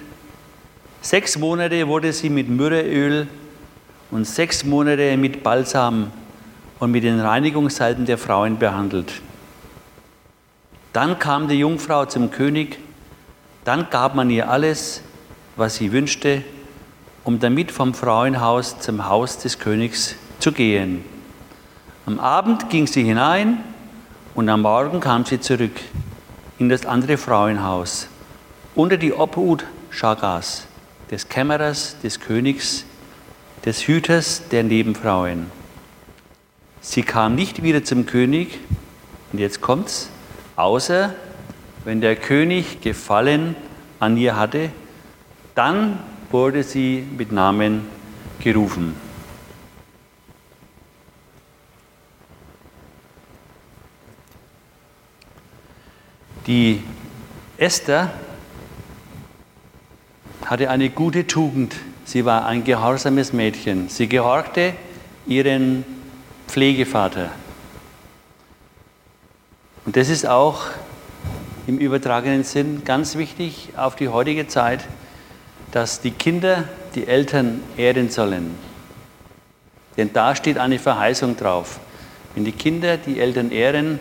Sechs 1.04 1.38
Monate 1.38 1.88
wurde 1.88 2.12
sie 2.12 2.32
mit 2.32 2.50
Myrrheöl 2.50 3.28
und 4.10 4.26
sechs 4.26 4.64
Monate 4.64 5.16
mit 5.16 5.44
Balsam 5.44 6.10
und 6.80 6.90
mit 6.90 7.04
den 7.04 7.20
Reinigungssalben 7.20 8.08
der 8.08 8.18
Frauen 8.18 8.58
behandelt. 8.58 9.14
Dann 10.92 11.20
kam 11.20 11.48
die 11.48 11.60
Jungfrau 11.60 12.06
zum 12.06 12.32
König, 12.32 12.80
dann 13.64 13.92
gab 13.92 14.16
man 14.16 14.32
ihr 14.32 14.50
alles, 14.50 15.04
was 15.56 15.76
sie 15.76 15.92
wünschte, 15.92 16.42
um 17.24 17.40
damit 17.40 17.72
vom 17.72 17.94
Frauenhaus 17.94 18.80
zum 18.80 19.08
Haus 19.08 19.38
des 19.38 19.60
Königs 19.60 20.16
zu 20.40 20.52
gehen. 20.52 21.04
Am 22.06 22.20
Abend 22.20 22.70
ging 22.70 22.88
sie 22.88 23.04
hinein 23.04 23.64
und 24.34 24.50
am 24.50 24.62
Morgen 24.62 25.00
kam 25.00 25.26
sie 25.26 25.40
zurück 25.40 25.80
in 26.58 26.70
das 26.70 26.86
andere 26.86 27.18
Frauenhaus 27.18 28.08
unter 28.76 28.98
die 28.98 29.14
Obhut 29.14 29.66
Schagas, 29.90 30.66
des 31.10 31.28
Kämmerers, 31.28 31.98
des 32.02 32.20
Königs, 32.20 32.86
des 33.66 33.88
Hüters 33.88 34.44
der 34.50 34.64
Nebenfrauen. 34.64 35.48
Sie 36.80 37.04
kam 37.04 37.36
nicht 37.36 37.62
wieder 37.62 37.84
zum 37.84 38.06
König, 38.06 38.60
und 39.32 39.40
jetzt 39.40 39.62
kommt's, 39.62 40.10
außer 40.56 41.14
wenn 41.84 42.02
der 42.02 42.16
König 42.16 42.82
Gefallen 42.82 43.56
an 44.00 44.18
ihr 44.18 44.36
hatte, 44.36 44.70
dann 45.54 46.00
wurde 46.32 46.64
sie 46.64 47.06
mit 47.18 47.32
Namen 47.32 47.88
gerufen. 48.40 48.96
Die 56.48 56.82
Esther 57.58 58.12
hatte 60.46 60.70
eine 60.70 60.90
gute 60.90 61.28
Tugend. 61.28 61.76
Sie 62.04 62.26
war 62.26 62.46
ein 62.46 62.64
gehorsames 62.64 63.32
Mädchen. 63.32 63.90
Sie 63.90 64.08
gehorchte 64.08 64.74
ihren 65.28 65.86
Pflegevater. 66.48 67.30
Und 69.86 69.96
das 69.96 70.10
ist 70.10 70.26
auch 70.26 70.66
im 71.68 71.78
übertragenen 71.78 72.44
Sinn 72.44 72.84
ganz 72.84 73.16
wichtig 73.16 73.70
auf 73.78 73.96
die 73.96 74.10
heutige 74.10 74.48
Zeit, 74.48 74.88
dass 75.72 76.02
die 76.02 76.12
Kinder 76.12 76.66
die 76.96 77.08
Eltern 77.08 77.62
ehren 77.78 78.10
sollen. 78.10 78.56
Denn 79.98 80.12
da 80.14 80.36
steht 80.36 80.58
eine 80.58 80.80
Verheißung 80.80 81.38
drauf. 81.38 81.80
Wenn 82.36 82.46
die 82.46 82.52
Kinder 82.52 82.98
die 82.98 83.20
Eltern 83.20 83.52
ehren, 83.52 84.00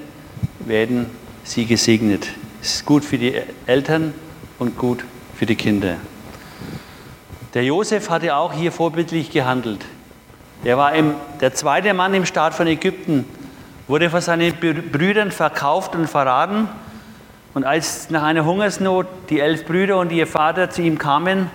werden 0.60 1.06
sie 1.44 1.66
gesegnet. 1.66 2.28
Es 2.62 2.76
ist 2.76 2.86
gut 2.86 3.04
für 3.04 3.18
die 3.18 3.40
Eltern 3.66 4.14
und 4.58 4.76
gut 4.76 5.04
für 5.34 5.46
die 5.46 5.56
Kinder. 5.56 5.96
Der 7.54 7.64
Josef 7.64 8.10
hatte 8.10 8.36
auch 8.36 8.52
hier 8.52 8.70
vorbildlich 8.70 9.30
gehandelt. 9.30 9.84
Er 10.62 10.76
war 10.76 10.94
im, 10.94 11.14
der 11.40 11.54
zweite 11.54 11.94
Mann 11.94 12.14
im 12.14 12.26
Staat 12.26 12.54
von 12.54 12.66
Ägypten, 12.66 13.24
wurde 13.88 14.10
von 14.10 14.20
seinen 14.20 14.54
Brüdern 14.54 15.32
verkauft 15.32 15.96
und 15.96 16.06
verraten. 16.06 16.68
Und 17.54 17.64
als 17.64 18.10
nach 18.10 18.22
einer 18.22 18.44
Hungersnot 18.44 19.06
die 19.30 19.40
elf 19.40 19.64
Brüder 19.64 19.98
und 19.98 20.12
ihr 20.12 20.26
Vater 20.26 20.70
zu 20.70 20.82
ihm 20.82 20.98
kamen, 20.98 21.50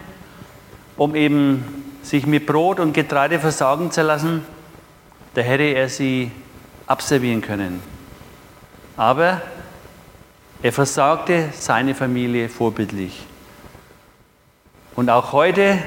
um 0.98 1.16
eben 1.16 1.64
sich 2.04 2.26
mit 2.26 2.46
Brot 2.46 2.80
und 2.80 2.94
Getreide 2.94 3.40
versorgen 3.40 3.92
zu 3.92 4.02
lassen, 4.02 4.46
da 5.34 5.42
hätte 5.42 5.64
er 5.64 5.90
sie 5.90 6.32
abservieren 6.88 7.42
können. 7.42 7.82
Aber 8.96 9.42
er 10.62 10.72
versorgte 10.72 11.50
seine 11.54 11.96
Familie 11.96 12.48
vorbildlich. 12.48 13.26
Und 14.96 15.10
auch 15.10 15.34
heute 15.34 15.80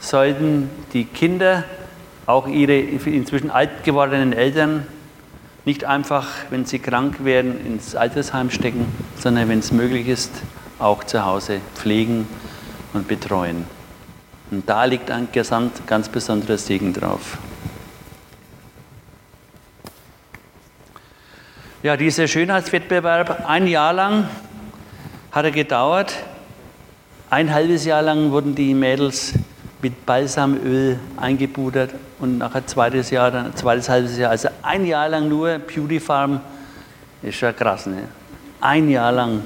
sollten 0.00 0.70
die 0.92 1.04
Kinder 1.04 1.64
auch 2.26 2.46
ihre 2.46 2.78
inzwischen 2.78 3.50
alt 3.50 3.84
gewordenen 3.84 4.32
Eltern 4.32 4.86
nicht 5.64 5.84
einfach, 5.84 6.28
wenn 6.50 6.64
sie 6.64 6.78
krank 6.78 7.24
werden, 7.24 7.66
ins 7.66 7.96
Altersheim 7.96 8.50
stecken, 8.50 8.86
sondern 9.18 9.48
wenn 9.48 9.58
es 9.58 9.72
möglich 9.72 10.08
ist, 10.08 10.30
auch 10.78 11.04
zu 11.04 11.24
Hause 11.24 11.60
pflegen 11.74 12.28
und 12.92 13.08
betreuen. 13.08 13.64
Und 14.54 14.68
da 14.68 14.84
liegt 14.84 15.10
ein 15.10 15.26
ganz 15.32 16.08
besonderer 16.08 16.56
Segen 16.56 16.92
drauf. 16.92 17.38
Ja, 21.82 21.96
dieser 21.96 22.28
Schönheitswettbewerb, 22.28 23.48
ein 23.48 23.66
Jahr 23.66 23.92
lang 23.92 24.28
hat 25.32 25.44
er 25.44 25.50
gedauert. 25.50 26.14
Ein 27.30 27.52
halbes 27.52 27.84
Jahr 27.84 28.02
lang 28.02 28.30
wurden 28.30 28.54
die 28.54 28.74
Mädels 28.74 29.34
mit 29.82 30.06
Balsamöl 30.06 31.00
eingebudert 31.16 31.90
und 32.20 32.38
nachher 32.38 32.64
zweites 32.64 33.10
Jahr, 33.10 33.32
dann 33.32 33.56
zweites 33.56 33.88
halbes 33.88 34.16
Jahr, 34.16 34.30
also 34.30 34.50
ein 34.62 34.86
Jahr 34.86 35.08
lang 35.08 35.28
nur 35.28 35.58
Beauty 35.58 35.98
Farm, 35.98 36.40
ist 37.22 37.40
ja 37.40 37.52
krass, 37.52 37.86
ne? 37.86 38.04
Ein 38.60 38.88
Jahr 38.88 39.10
lang 39.10 39.42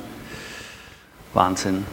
Wahnsinn. 1.32 1.86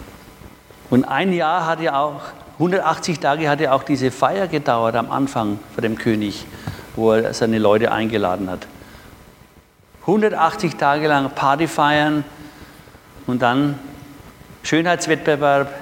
Und 0.89 1.05
ein 1.05 1.31
Jahr 1.31 1.65
hat 1.65 1.79
ja 1.79 1.97
auch, 1.97 2.21
180 2.57 3.19
Tage 3.19 3.49
hat 3.49 3.59
ja 3.59 3.73
auch 3.73 3.83
diese 3.83 4.11
Feier 4.11 4.47
gedauert 4.47 4.95
am 4.95 5.11
Anfang 5.11 5.59
vor 5.73 5.81
dem 5.81 5.97
König, 5.97 6.45
wo 6.95 7.11
er 7.11 7.33
seine 7.33 7.59
Leute 7.59 7.91
eingeladen 7.91 8.49
hat. 8.49 8.65
180 10.01 10.75
Tage 10.75 11.07
lang 11.07 11.31
Party 11.31 11.67
feiern 11.67 12.23
und 13.27 13.41
dann 13.41 13.77
Schönheitswettbewerb, 14.63 15.73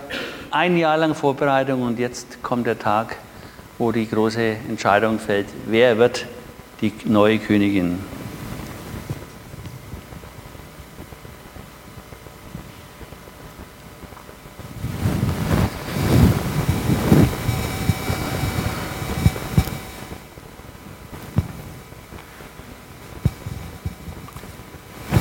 ein 0.49 0.75
Jahr 0.77 0.97
lang 0.97 1.13
Vorbereitung 1.13 1.83
und 1.83 1.99
jetzt 1.99 2.41
kommt 2.41 2.65
der 2.65 2.79
Tag, 2.79 3.17
wo 3.77 3.91
die 3.91 4.09
große 4.09 4.55
Entscheidung 4.67 5.19
fällt, 5.19 5.47
wer 5.67 5.97
wird 5.97 6.25
die 6.81 6.91
neue 7.05 7.37
Königin. 7.37 7.99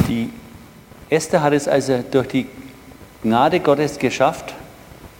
Die 0.09 0.31
Esther 1.13 1.43
hat 1.43 1.53
es 1.53 1.69
also 1.69 2.03
durch 2.11 2.29
die 2.29 2.47
Gnade 3.23 3.61
Gottes 3.61 3.99
geschafft, 3.99 4.55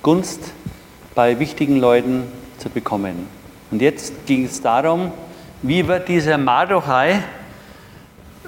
Gunst 0.03 0.41
bei 1.15 1.39
wichtigen 1.39 1.77
Leuten 1.77 2.25
zu 2.57 2.71
bekommen. 2.71 3.29
Und 3.71 3.83
jetzt 3.83 4.25
ging 4.25 4.47
es 4.47 4.63
darum, 4.63 5.13
wie 5.61 5.87
wird 5.87 6.09
dieser 6.09 6.39
Mardochai 6.39 7.23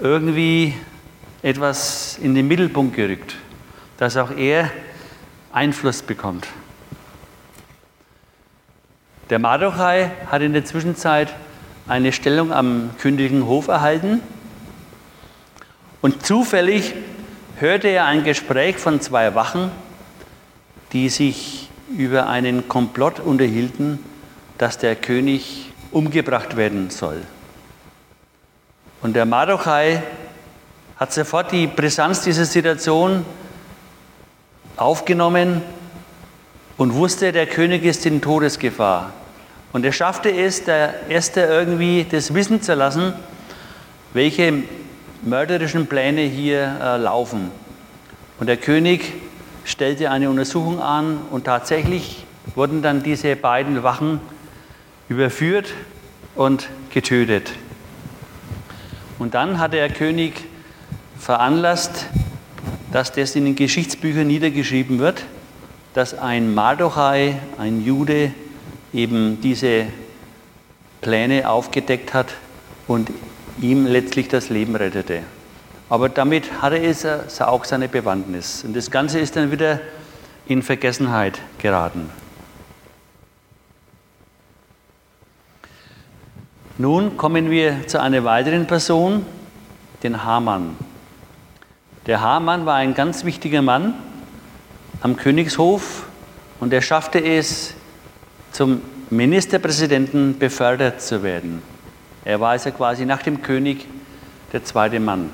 irgendwie 0.01 0.73
etwas 1.43 2.19
in 2.23 2.35
den 2.35 2.49
Mittelpunkt 2.49 2.97
gerückt, 2.97 3.37
dass 3.99 4.17
auch 4.17 4.31
er 4.31 4.71
Einfluss 5.53 6.01
bekommt. 6.01 6.47
Der 9.29 9.39
Mardochai 9.39 10.11
hat 10.31 10.41
in 10.41 10.55
der 10.55 10.65
Zwischenzeit 10.65 11.29
eine 11.89 12.11
Stellung 12.13 12.55
am 12.55 12.89
königlichen 12.99 13.45
Hof 13.45 13.69
erhalten 13.69 14.23
und 16.01 16.25
zufällig 16.25 16.95
hörte 17.65 17.89
er 17.89 18.05
ein 18.05 18.25
Gespräch 18.25 18.77
von 18.77 19.01
zwei 19.01 19.35
Wachen, 19.35 19.71
die 20.93 21.09
sich 21.09 21.71
über 21.97 22.27
einen 22.27 22.69
Komplott 22.69 23.21
unterhielten, 23.21 23.99
dass 24.59 24.77
der 24.77 24.95
König 24.97 25.73
umgebracht 25.91 26.59
werden 26.59 26.91
soll. 26.91 27.23
Und 29.01 29.17
der 29.17 29.25
Mardochai 29.25 30.03
hat 30.97 31.15
sofort 31.15 31.53
die 31.53 31.67
Brisanz 31.67 32.21
dieser 32.21 32.45
Situation 32.45 33.25
aufgenommen 34.77 35.63
und 36.77 36.93
wusste, 36.93 37.33
der 37.33 37.47
König 37.47 37.83
ist 37.85 38.05
in 38.05 38.21
Todesgefahr. 38.21 39.11
Und 39.73 39.87
er 39.87 39.93
schaffte 39.93 40.29
es, 40.31 40.65
der 40.65 41.09
Erste 41.09 41.41
irgendwie 41.41 42.05
das 42.05 42.35
wissen 42.35 42.61
zu 42.61 42.75
lassen, 42.75 43.15
welche 44.13 44.65
mörderischen 45.25 45.87
Pläne 45.87 46.23
hier 46.23 46.79
äh, 46.83 46.97
laufen. 46.99 47.51
Und 48.39 48.47
der 48.47 48.57
König 48.57 49.13
stellte 49.65 50.11
eine 50.11 50.29
Untersuchung 50.29 50.81
an 50.81 51.19
und 51.31 51.45
tatsächlich 51.45 52.27
wurden 52.55 52.83
dann 52.83 53.03
diese 53.03 53.37
beiden 53.37 53.83
Wachen 53.83 54.21
überführt 55.09 55.73
und 56.35 56.69
getötet. 56.91 57.53
Und 59.19 59.35
dann 59.35 59.59
hat 59.59 59.73
der 59.73 59.89
König 59.89 60.45
veranlasst, 61.19 62.07
dass 62.93 63.13
das 63.13 63.35
in 63.35 63.45
den 63.45 63.57
Geschichtsbüchern 63.57 64.27
niedergeschrieben 64.27 64.99
wird, 64.99 65.25
dass 65.95 66.19
ein 66.19 66.55
Mardochai, 66.55 67.41
ein 67.59 67.85
Jude, 67.85 68.33
eben 68.93 69.41
diese 69.41 69.87
Pläne 71.01 71.49
aufgedeckt 71.49 72.15
hat 72.15 72.35
und 72.87 73.11
ihm 73.65 73.87
letztlich 73.87 74.29
das 74.29 74.51
Leben 74.51 74.77
rettete. 74.77 75.23
Aber 75.89 76.09
damit 76.09 76.61
hatte 76.61 76.79
es 76.79 77.07
auch 77.41 77.65
seine 77.65 77.89
Bewandtnis. 77.89 78.63
Und 78.65 78.77
das 78.77 78.91
Ganze 78.91 79.19
ist 79.21 79.37
dann 79.37 79.51
wieder 79.51 79.81
in 80.47 80.63
Vergessenheit 80.63 81.41
geraten. 81.59 82.11
Nun 86.77 87.17
kommen 87.17 87.51
wir 87.51 87.87
zu 87.87 88.01
einer 88.01 88.25
weiteren 88.25 88.67
Person, 88.67 89.25
den 90.03 90.25
Hamann. 90.25 90.77
Der 92.07 92.21
Hamann 92.21 92.67
war 92.67 92.75
ein 92.75 92.95
ganz 92.95 93.25
wichtiger 93.25 93.63
Mann 93.63 93.95
am 95.01 95.17
Königshof 95.17 96.07
und 96.61 96.73
er 96.73 96.83
schaffte 96.83 97.21
es, 97.21 97.75
zum 98.53 98.83
Ministerpräsidenten 99.11 100.39
befördert 100.39 101.01
zu 101.01 101.23
werden. 101.23 101.74
Er 102.25 102.41
war 102.41 102.51
also 102.51 102.71
quasi 102.71 103.05
nach 103.05 103.23
dem 103.23 103.43
König 103.43 103.87
der 104.53 104.65
zweite 104.65 104.99
Mann. 105.01 105.31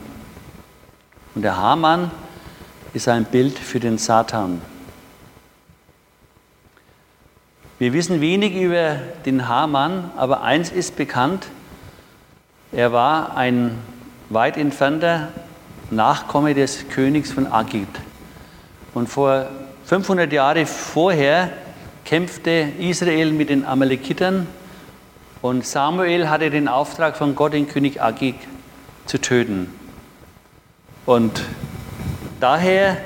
Und 1.35 1.43
der 1.43 1.57
Hamann 1.57 2.11
ist 2.93 3.09
ein 3.09 3.25
Bild 3.25 3.59
für 3.59 3.79
den 3.79 3.99
Satan. 3.99 4.61
Wir 7.79 7.93
wissen 7.93 8.21
wenig 8.21 8.55
über 8.57 8.97
den 9.25 9.49
Hamann, 9.49 10.11
aber 10.17 10.43
eins 10.43 10.71
ist 10.71 10.97
bekannt, 10.97 11.47
er 12.73 12.93
war 12.93 13.37
ein 13.37 13.79
weit 14.29 14.57
entfernter 14.57 15.29
Nachkomme 15.91 16.55
des 16.55 16.89
Königs 16.89 17.33
von 17.33 17.47
Agit. 17.51 17.89
Und 18.95 19.09
vor 19.09 19.47
500 19.87 20.33
Jahren 20.33 20.67
vorher 20.67 21.53
kämpfte 22.05 22.69
Israel 22.79 23.33
mit 23.33 23.49
den 23.49 23.65
Amalekitern 23.65 24.47
und 25.43 25.67
Samuel 25.67 26.29
hatte 26.29 26.51
den 26.51 26.69
Auftrag 26.69 27.17
von 27.17 27.35
Gott, 27.35 27.55
den 27.55 27.69
König 27.69 28.03
Agig 28.03 28.35
zu 29.07 29.19
töten. 29.21 29.73
Und 31.07 31.43
daher 32.41 32.99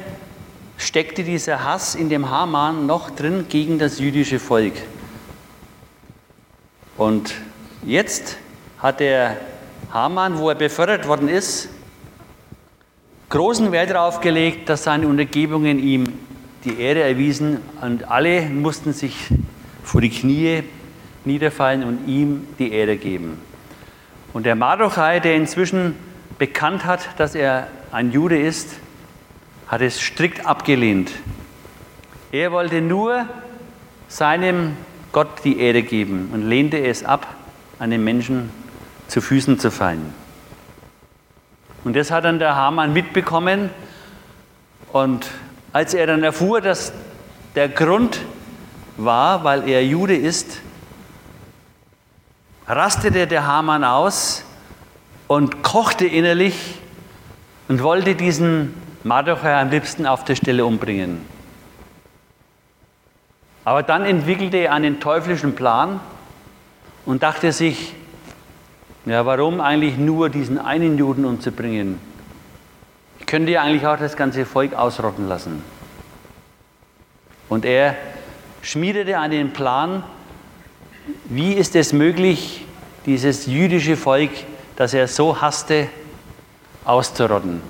steckte 0.77 1.23
dieser 1.23 1.65
Hass 1.65 1.95
in 1.95 2.09
dem 2.09 2.31
Haman 2.31 2.87
noch 2.87 3.11
drin 3.11 3.47
gegen 3.49 3.79
das 3.79 3.99
jüdische 3.99 4.41
Volk. 4.41 4.75
Und 6.97 7.35
jetzt 7.85 8.37
hat 8.79 9.01
der 9.01 9.37
Haman, 9.93 10.39
wo 10.39 10.49
er 10.49 10.55
befördert 10.57 11.07
worden 11.07 11.29
ist, 11.29 11.69
großen 13.31 13.73
Wert 13.73 13.91
darauf 13.91 14.21
gelegt, 14.21 14.69
dass 14.69 14.85
seine 14.85 15.07
Untergebungen 15.07 15.79
ihm 15.79 16.05
die 16.65 16.81
Ehre 16.81 17.03
erwiesen 17.03 17.59
und 17.81 18.11
alle 18.11 18.43
mussten 18.43 18.93
sich 18.93 19.15
vor 19.83 20.01
die 20.01 20.11
Knie 20.11 20.65
niederfallen 21.25 21.85
und 21.85 22.07
ihm 22.07 22.47
die 22.59 22.73
Ehre 22.73 22.97
geben. 22.97 23.39
Und 24.33 24.47
der 24.47 24.57
Mardochai, 24.57 25.21
der 25.21 25.37
inzwischen 25.37 25.95
bekannt 26.39 26.85
hat, 26.85 27.09
dass 27.19 27.35
er 27.35 27.69
ein 27.93 28.11
Jude 28.13 28.39
ist, 28.39 28.77
hat 29.69 29.81
es 29.81 30.01
strikt 30.01 30.47
abgelehnt. 30.47 31.13
Er 32.33 32.53
wollte 32.53 32.81
nur 32.81 33.27
seinem 34.09 34.77
Gott 35.13 35.45
die 35.45 35.61
Ehre 35.61 35.83
geben 35.83 36.31
und 36.33 36.43
lehnte 36.43 36.79
es 36.79 37.05
ab, 37.05 37.27
einem 37.79 38.03
Menschen 38.03 38.51
zu 39.07 39.21
Füßen 39.21 39.59
zu 39.59 39.71
fallen. 39.71 40.13
Und 41.85 41.95
das 41.95 42.11
hat 42.11 42.25
dann 42.25 42.39
der 42.39 42.57
Hamann 42.57 42.93
mitbekommen. 42.93 43.71
Und 44.93 45.31
als 45.73 45.95
er 45.95 46.07
dann 46.07 46.25
erfuhr, 46.25 46.61
dass 46.61 46.93
der 47.55 47.69
Grund 47.69 48.21
war, 48.97 49.45
weil 49.45 49.69
er 49.69 49.85
Jude 49.85 50.17
ist, 50.17 50.61
rastete 52.67 53.27
der 53.27 53.47
Hamann 53.47 53.85
aus 53.85 54.45
und 55.27 55.63
kochte 55.63 56.07
innerlich 56.07 56.79
und 57.69 57.83
wollte 57.83 58.15
diesen 58.15 58.75
Mardochai 59.03 59.61
am 59.61 59.71
liebsten 59.71 60.07
auf 60.07 60.25
der 60.25 60.35
Stelle 60.35 60.65
umbringen. 60.65 61.21
Aber 63.65 63.83
dann 63.83 64.05
entwickelte 64.05 64.59
er 64.59 64.73
einen 64.73 65.01
teuflischen 65.01 65.55
Plan 65.55 66.01
und 67.07 67.23
dachte 67.23 67.53
sich, 67.53 67.95
ja, 69.07 69.25
warum 69.27 69.61
eigentlich 69.61 69.97
nur 69.99 70.31
diesen 70.31 70.59
einen 70.59 70.97
Juden 70.97 71.25
umzubringen? 71.25 72.01
Ich 73.21 73.27
könnte 73.27 73.53
ja 73.53 73.63
eigentlich 73.63 73.87
auch 73.87 73.99
das 73.99 74.17
ganze 74.17 74.47
Volk 74.47 74.75
ausrotten 74.75 75.29
lassen. 75.29 75.63
Und 77.49 77.65
er 77.65 77.97
schmiedete 78.63 79.19
einen 79.19 79.53
Plan, 79.53 80.03
wie 81.27 81.53
ist 81.55 81.77
es 81.77 81.93
möglich, 81.93 82.67
dieses 83.07 83.47
jüdische 83.47 83.97
Volk, 83.97 84.31
das 84.77 84.95
er 84.95 85.09
so 85.09 85.41
hasste, 85.41 85.89
auszurotten? 86.85 87.61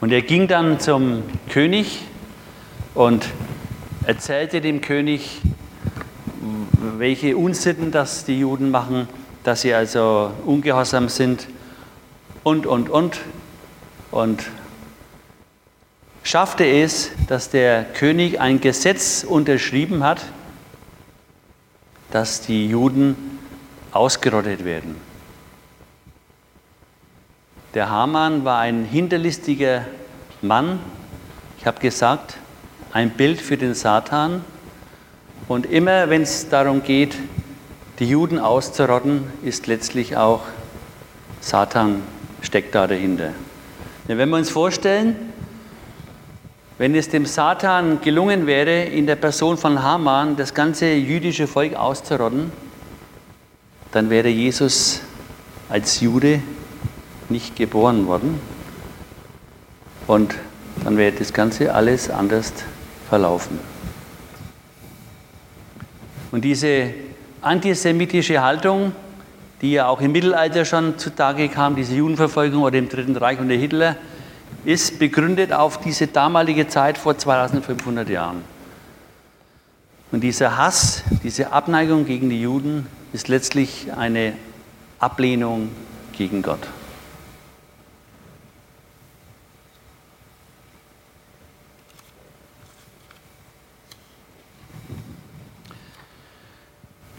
Und 0.00 0.12
er 0.12 0.22
ging 0.22 0.48
dann 0.48 0.80
zum 0.80 1.22
König 1.48 2.00
und 2.94 3.26
erzählte 4.06 4.60
dem 4.60 4.80
König, 4.80 5.40
welche 6.98 7.36
Unsitten 7.36 7.90
das 7.90 8.24
die 8.24 8.38
Juden 8.38 8.70
machen, 8.70 9.08
dass 9.44 9.62
sie 9.62 9.72
also 9.72 10.32
ungehorsam 10.44 11.08
sind 11.08 11.48
und, 12.42 12.66
und, 12.66 12.90
und. 12.90 13.20
Und 14.10 14.44
schaffte 16.24 16.66
es, 16.66 17.12
dass 17.28 17.50
der 17.50 17.84
König 17.84 18.40
ein 18.40 18.60
Gesetz 18.60 19.22
unterschrieben 19.22 20.02
hat, 20.02 20.22
dass 22.10 22.40
die 22.40 22.66
Juden 22.66 23.38
ausgerottet 23.92 24.64
werden. 24.64 24.96
Der 27.74 27.90
Haman 27.90 28.44
war 28.44 28.58
ein 28.58 28.84
hinterlistiger 28.84 29.84
Mann, 30.42 30.80
ich 31.58 31.66
habe 31.66 31.80
gesagt, 31.80 32.36
ein 32.92 33.10
Bild 33.10 33.40
für 33.40 33.56
den 33.56 33.74
Satan. 33.74 34.44
Und 35.48 35.66
immer 35.66 36.08
wenn 36.10 36.22
es 36.22 36.48
darum 36.48 36.82
geht, 36.82 37.16
die 37.98 38.08
Juden 38.08 38.38
auszurotten, 38.38 39.24
ist 39.42 39.66
letztlich 39.66 40.16
auch 40.16 40.42
Satan 41.40 42.02
steckt 42.42 42.74
da 42.74 42.86
dahinter. 42.86 43.30
Wenn 44.06 44.28
wir 44.28 44.36
uns 44.36 44.50
vorstellen, 44.50 45.32
wenn 46.78 46.94
es 46.94 47.08
dem 47.08 47.24
Satan 47.24 48.00
gelungen 48.00 48.46
wäre, 48.46 48.84
in 48.84 49.06
der 49.06 49.16
Person 49.16 49.56
von 49.56 49.82
Haman 49.82 50.36
das 50.36 50.54
ganze 50.54 50.92
jüdische 50.92 51.46
Volk 51.46 51.74
auszurotten, 51.74 52.50
dann 53.92 54.10
wäre 54.10 54.28
Jesus 54.28 55.00
als 55.68 56.00
Jude 56.00 56.40
nicht 57.28 57.54
geboren 57.56 58.06
worden 58.06 58.40
und 60.06 60.34
dann 60.82 60.96
wäre 60.96 61.12
das 61.12 61.32
Ganze 61.32 61.72
alles 61.72 62.10
anders 62.10 62.52
verlaufen. 63.08 63.58
Und 66.32 66.44
diese 66.44 66.92
antisemitische 67.40 68.42
Haltung, 68.42 68.92
die 69.62 69.72
ja 69.72 69.86
auch 69.86 70.00
im 70.00 70.10
Mittelalter 70.10 70.64
schon 70.64 70.98
zutage 70.98 71.48
kam, 71.48 71.76
diese 71.76 71.94
Judenverfolgung 71.94 72.64
oder 72.64 72.76
im 72.76 72.88
Dritten 72.88 73.16
Reich 73.16 73.38
unter 73.38 73.54
Hitler, 73.54 73.96
ist 74.64 74.98
begründet 74.98 75.52
auf 75.52 75.78
diese 75.78 76.06
damalige 76.06 76.68
Zeit 76.68 76.96
vor 76.98 77.16
2500 77.16 78.08
Jahren. 78.08 78.42
Und 80.10 80.20
dieser 80.20 80.56
Hass, 80.56 81.02
diese 81.22 81.52
Abneigung 81.52 82.06
gegen 82.06 82.30
die 82.30 82.40
Juden 82.40 82.86
ist 83.12 83.28
letztlich 83.28 83.92
eine 83.96 84.34
Ablehnung 84.98 85.70
gegen 86.12 86.42
Gott. 86.42 86.66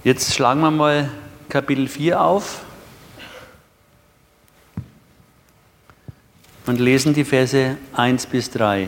Jetzt 0.04 0.36
schlagen 0.36 0.62
wir 0.62 0.72
mal 0.72 1.10
Kapitel 1.50 1.88
4 1.88 2.22
auf 2.22 2.62
und 6.66 6.80
lesen 6.80 7.14
die 7.14 7.24
Verse 7.24 7.78
1 7.94 8.26
bis 8.28 8.50
3. 8.52 8.88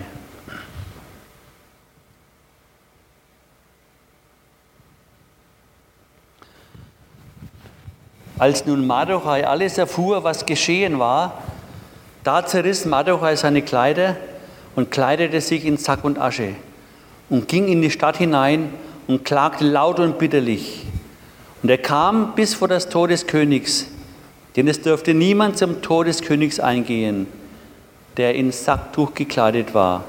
Als 8.39 8.65
nun 8.65 8.85
Mardochai 8.85 9.47
alles 9.47 9.77
erfuhr, 9.77 10.23
was 10.23 10.45
geschehen 10.45 10.99
war, 10.99 11.43
da 12.23 12.45
zerriss 12.45 12.85
Mardochai 12.85 13.35
seine 13.35 13.63
Kleider 13.63 14.15
und 14.75 14.91
kleidete 14.91 15.41
sich 15.41 15.65
in 15.65 15.77
Sack 15.77 16.03
und 16.03 16.19
Asche 16.19 16.53
und 17.29 17.47
ging 17.47 17.67
in 17.67 17.81
die 17.81 17.89
Stadt 17.89 18.17
hinein 18.17 18.69
und 19.07 19.25
klagte 19.25 19.65
laut 19.65 19.99
und 19.99 20.19
bitterlich. 20.19 20.85
Und 21.63 21.69
er 21.69 21.79
kam 21.79 22.35
bis 22.35 22.53
vor 22.53 22.67
das 22.67 22.89
Tor 22.89 23.07
des 23.07 23.25
Königs, 23.25 23.87
denn 24.55 24.67
es 24.67 24.81
dürfte 24.81 25.15
niemand 25.15 25.57
zum 25.57 25.81
Tor 25.81 26.05
des 26.05 26.21
Königs 26.21 26.59
eingehen, 26.59 27.25
der 28.17 28.35
in 28.35 28.51
Sacktuch 28.51 29.13
gekleidet 29.13 29.73
war. 29.73 30.03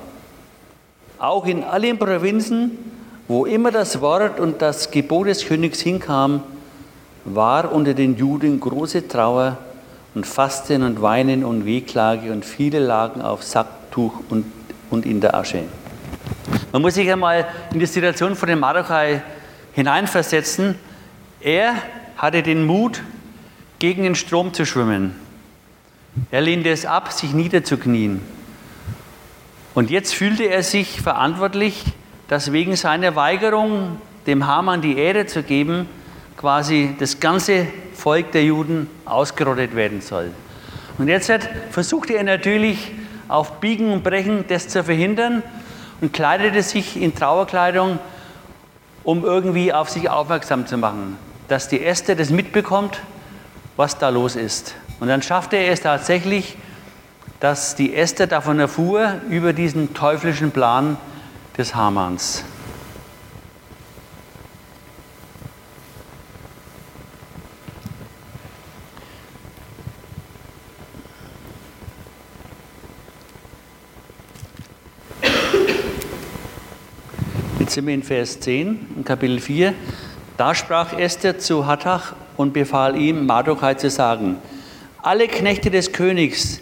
Auch 1.19 1.47
in 1.47 1.63
allen 1.63 1.99
Provinzen, 1.99 2.79
wo 3.29 3.45
immer 3.45 3.71
das 3.71 4.01
Wort 4.01 4.41
und 4.41 4.63
das 4.63 4.91
Gebot 4.91 5.27
des 5.27 5.45
Königs 5.45 5.81
hinkam, 5.81 6.43
war 7.25 7.73
unter 7.73 7.95
den 7.95 8.17
Juden 8.17 8.59
große 8.59 9.07
Trauer 9.07 9.59
und 10.15 10.27
Fasten 10.27 10.83
und 10.83 11.03
Weinen 11.03 11.45
und 11.45 11.67
Wehklage 11.67 12.33
und 12.33 12.45
viele 12.45 12.79
lagen 12.79 13.21
auf 13.21 13.43
Sacktuch 13.43 14.15
und, 14.31 14.47
und 14.91 15.05
in 15.05 15.21
der 15.21 15.35
Asche. 15.35 15.65
Man 16.73 16.83
muss 16.83 16.95
sich 16.95 17.11
einmal 17.11 17.47
in 17.73 17.81
die 17.81 17.87
Situation 17.87 18.35
von 18.35 18.49
dem 18.49 18.61
Marokkai 18.61 19.23
hineinversetzen. 19.73 20.77
Er 21.41 21.75
hatte 22.17 22.43
den 22.43 22.65
Mut, 22.65 23.03
gegen 23.79 24.03
den 24.03 24.15
Strom 24.15 24.53
zu 24.53 24.67
schwimmen. 24.67 25.15
Er 26.31 26.41
lehnte 26.41 26.71
es 26.71 26.87
ab, 26.87 27.13
sich 27.13 27.33
niederzuknien. 27.33 28.21
Und 29.75 29.91
jetzt 29.91 30.15
fühlte 30.15 30.45
er 30.45 30.63
sich 30.63 31.01
verantwortlich, 31.01 31.85
dass 32.29 32.53
wegen 32.53 32.77
seiner 32.77 33.17
Weigerung, 33.17 33.99
dem 34.27 34.47
Hamann 34.47 34.83
die 34.83 34.99
Ehre 34.99 35.27
zu 35.27 35.43
geben, 35.43 35.89
quasi 36.37 36.95
das 36.99 37.21
ganze 37.21 37.67
Volk 37.95 38.33
der 38.33 38.45
Juden 38.45 38.89
ausgerottet 39.05 39.75
werden 39.75 40.01
soll. 40.01 40.31
Und 40.99 41.09
jetzt 41.09 41.33
versuchte 41.71 42.15
er 42.15 42.25
natürlich 42.25 42.93
auf 43.29 43.61
Biegen 43.61 43.93
und 43.93 44.03
Brechen 44.03 44.45
das 44.49 44.69
zu 44.69 44.85
verhindern 44.85 45.43
und 46.01 46.13
kleidete 46.13 46.63
sich 46.63 47.01
in 47.01 47.15
Trauerkleidung, 47.15 47.99
um 49.05 49.25
irgendwie 49.25 49.73
auf 49.73 49.89
sich 49.89 50.11
aufmerksam 50.11 50.67
zu 50.67 50.77
machen 50.77 51.17
dass 51.49 51.69
die 51.69 51.85
Esther 51.85 52.15
das 52.15 52.31
mitbekommt, 52.31 53.01
was 53.77 53.99
da 53.99 54.11
los 54.11 54.37
ist. 54.37 54.75
Und 55.01 55.09
dann 55.09 55.23
schaffte 55.23 55.57
er 55.57 55.73
es 55.73 55.81
tatsächlich, 55.81 56.57
dass 57.41 57.77
die 57.77 57.95
Esther 57.95 58.27
davon 58.27 58.59
erfuhr, 58.59 59.21
über 59.31 59.53
diesen 59.53 59.95
teuflischen 59.95 60.51
Plan 60.51 60.97
des 61.57 61.75
Hamans. 61.75 62.45
Jetzt 77.61 77.75
sind 77.75 77.87
wir 77.87 77.95
in 77.95 78.03
Vers 78.03 78.41
10, 78.41 78.95
in 78.97 79.05
Kapitel 79.05 79.39
4. 79.41 79.75
Da 80.39 80.55
sprach 80.55 80.95
Esther 80.95 81.39
zu 81.39 81.67
Hattach 81.67 82.15
und 82.37 82.53
befahl 82.53 82.97
ihm, 82.97 83.27
Mardochai 83.27 83.75
zu 83.75 83.91
sagen, 83.91 84.39
alle 85.03 85.29
Knechte 85.29 85.71
des 85.71 85.93
Königs 85.93 86.61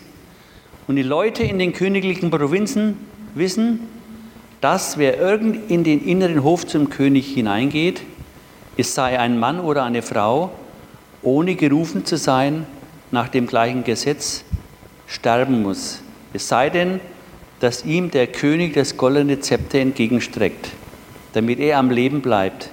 und 0.87 0.97
die 0.97 1.03
Leute 1.03 1.43
in 1.43 1.59
den 1.59 1.73
königlichen 1.73 2.31
Provinzen 2.31 2.99
wissen, 3.35 3.81
dass 4.61 4.99
wer 4.99 5.19
irgend 5.19 5.71
in 5.71 5.85
den 5.85 6.05
inneren 6.05 6.43
Hof 6.43 6.67
zum 6.67 6.91
König 6.91 7.33
hineingeht, 7.33 8.03
es 8.77 8.95
sei 8.95 9.19
ein 9.19 9.39
Mann 9.39 9.59
oder 9.59 9.85
eine 9.85 10.03
Frau, 10.03 10.51
ohne 11.23 11.55
gerufen 11.55 12.05
zu 12.05 12.17
sein 12.17 12.67
nach 13.11 13.29
dem 13.29 13.47
gleichen 13.47 13.85
Gesetz, 13.85 14.45
sterben 15.07 15.63
muss. 15.63 16.01
Es 16.33 16.49
sei 16.49 16.69
denn, 16.69 17.01
dass 17.61 17.85
ihm 17.85 18.11
der 18.11 18.27
König 18.27 18.75
das 18.75 18.99
goldene 18.99 19.41
Zepter 19.41 19.79
entgegenstreckt, 19.79 20.69
damit 21.33 21.59
er 21.59 21.79
am 21.79 21.91
Leben 21.91 22.21
bleibt. 22.21 22.71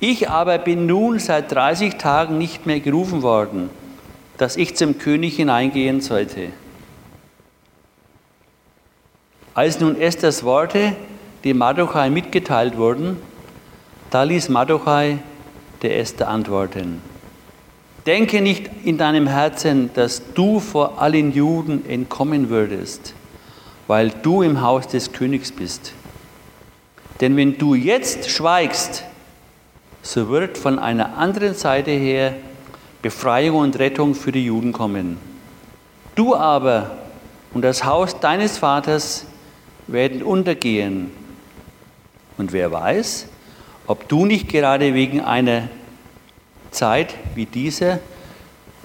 Ich 0.00 0.28
aber 0.28 0.58
bin 0.58 0.86
nun 0.86 1.18
seit 1.18 1.50
30 1.52 1.94
Tagen 1.94 2.36
nicht 2.36 2.66
mehr 2.66 2.80
gerufen 2.80 3.22
worden, 3.22 3.70
dass 4.38 4.56
ich 4.56 4.76
zum 4.76 4.98
König 4.98 5.36
hineingehen 5.36 6.00
sollte. 6.00 6.48
Als 9.52 9.80
nun 9.80 10.00
Esthers 10.00 10.44
Worte 10.44 10.94
dem 11.44 11.58
Mardochai 11.58 12.10
mitgeteilt 12.10 12.76
wurden, 12.76 13.16
da 14.10 14.22
ließ 14.22 14.48
Mardochai 14.48 15.18
der 15.82 15.98
Esther 15.98 16.28
antworten. 16.28 17.02
Denke 18.06 18.40
nicht 18.40 18.70
in 18.84 18.96
deinem 18.96 19.26
Herzen, 19.26 19.90
dass 19.94 20.22
du 20.32 20.60
vor 20.60 21.02
allen 21.02 21.32
Juden 21.32 21.84
entkommen 21.88 22.48
würdest, 22.48 23.14
weil 23.86 24.10
du 24.10 24.42
im 24.42 24.62
Haus 24.62 24.86
des 24.86 25.12
Königs 25.12 25.52
bist. 25.52 25.92
Denn 27.20 27.36
wenn 27.36 27.58
du 27.58 27.74
jetzt 27.74 28.30
schweigst, 28.30 29.04
so 30.02 30.28
wird 30.28 30.56
von 30.56 30.78
einer 30.78 31.18
anderen 31.18 31.54
Seite 31.54 31.90
her 31.90 32.34
Befreiung 33.02 33.58
und 33.58 33.78
Rettung 33.78 34.14
für 34.14 34.32
die 34.32 34.44
Juden 34.44 34.72
kommen. 34.72 35.18
Du 36.14 36.34
aber 36.34 36.98
und 37.54 37.62
das 37.62 37.84
Haus 37.84 38.18
deines 38.20 38.58
Vaters 38.58 39.26
werden 39.86 40.22
untergehen. 40.22 41.10
Und 42.36 42.52
wer 42.52 42.72
weiß, 42.72 43.26
ob 43.86 44.08
du 44.08 44.26
nicht 44.26 44.48
gerade 44.48 44.94
wegen 44.94 45.20
einer 45.20 45.68
Zeit 46.70 47.14
wie 47.34 47.46
dieser 47.46 48.00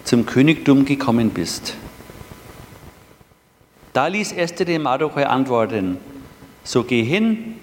zum 0.04 0.26
Königtum 0.26 0.86
gekommen 0.86 1.30
bist. 1.30 1.76
Da 3.94 4.08
ließ 4.08 4.32
Esther 4.32 4.66
dem 4.66 4.84
Mardochai 4.84 5.28
antworten, 5.28 5.98
so 6.64 6.84
geh 6.84 7.04
hin, 7.04 7.56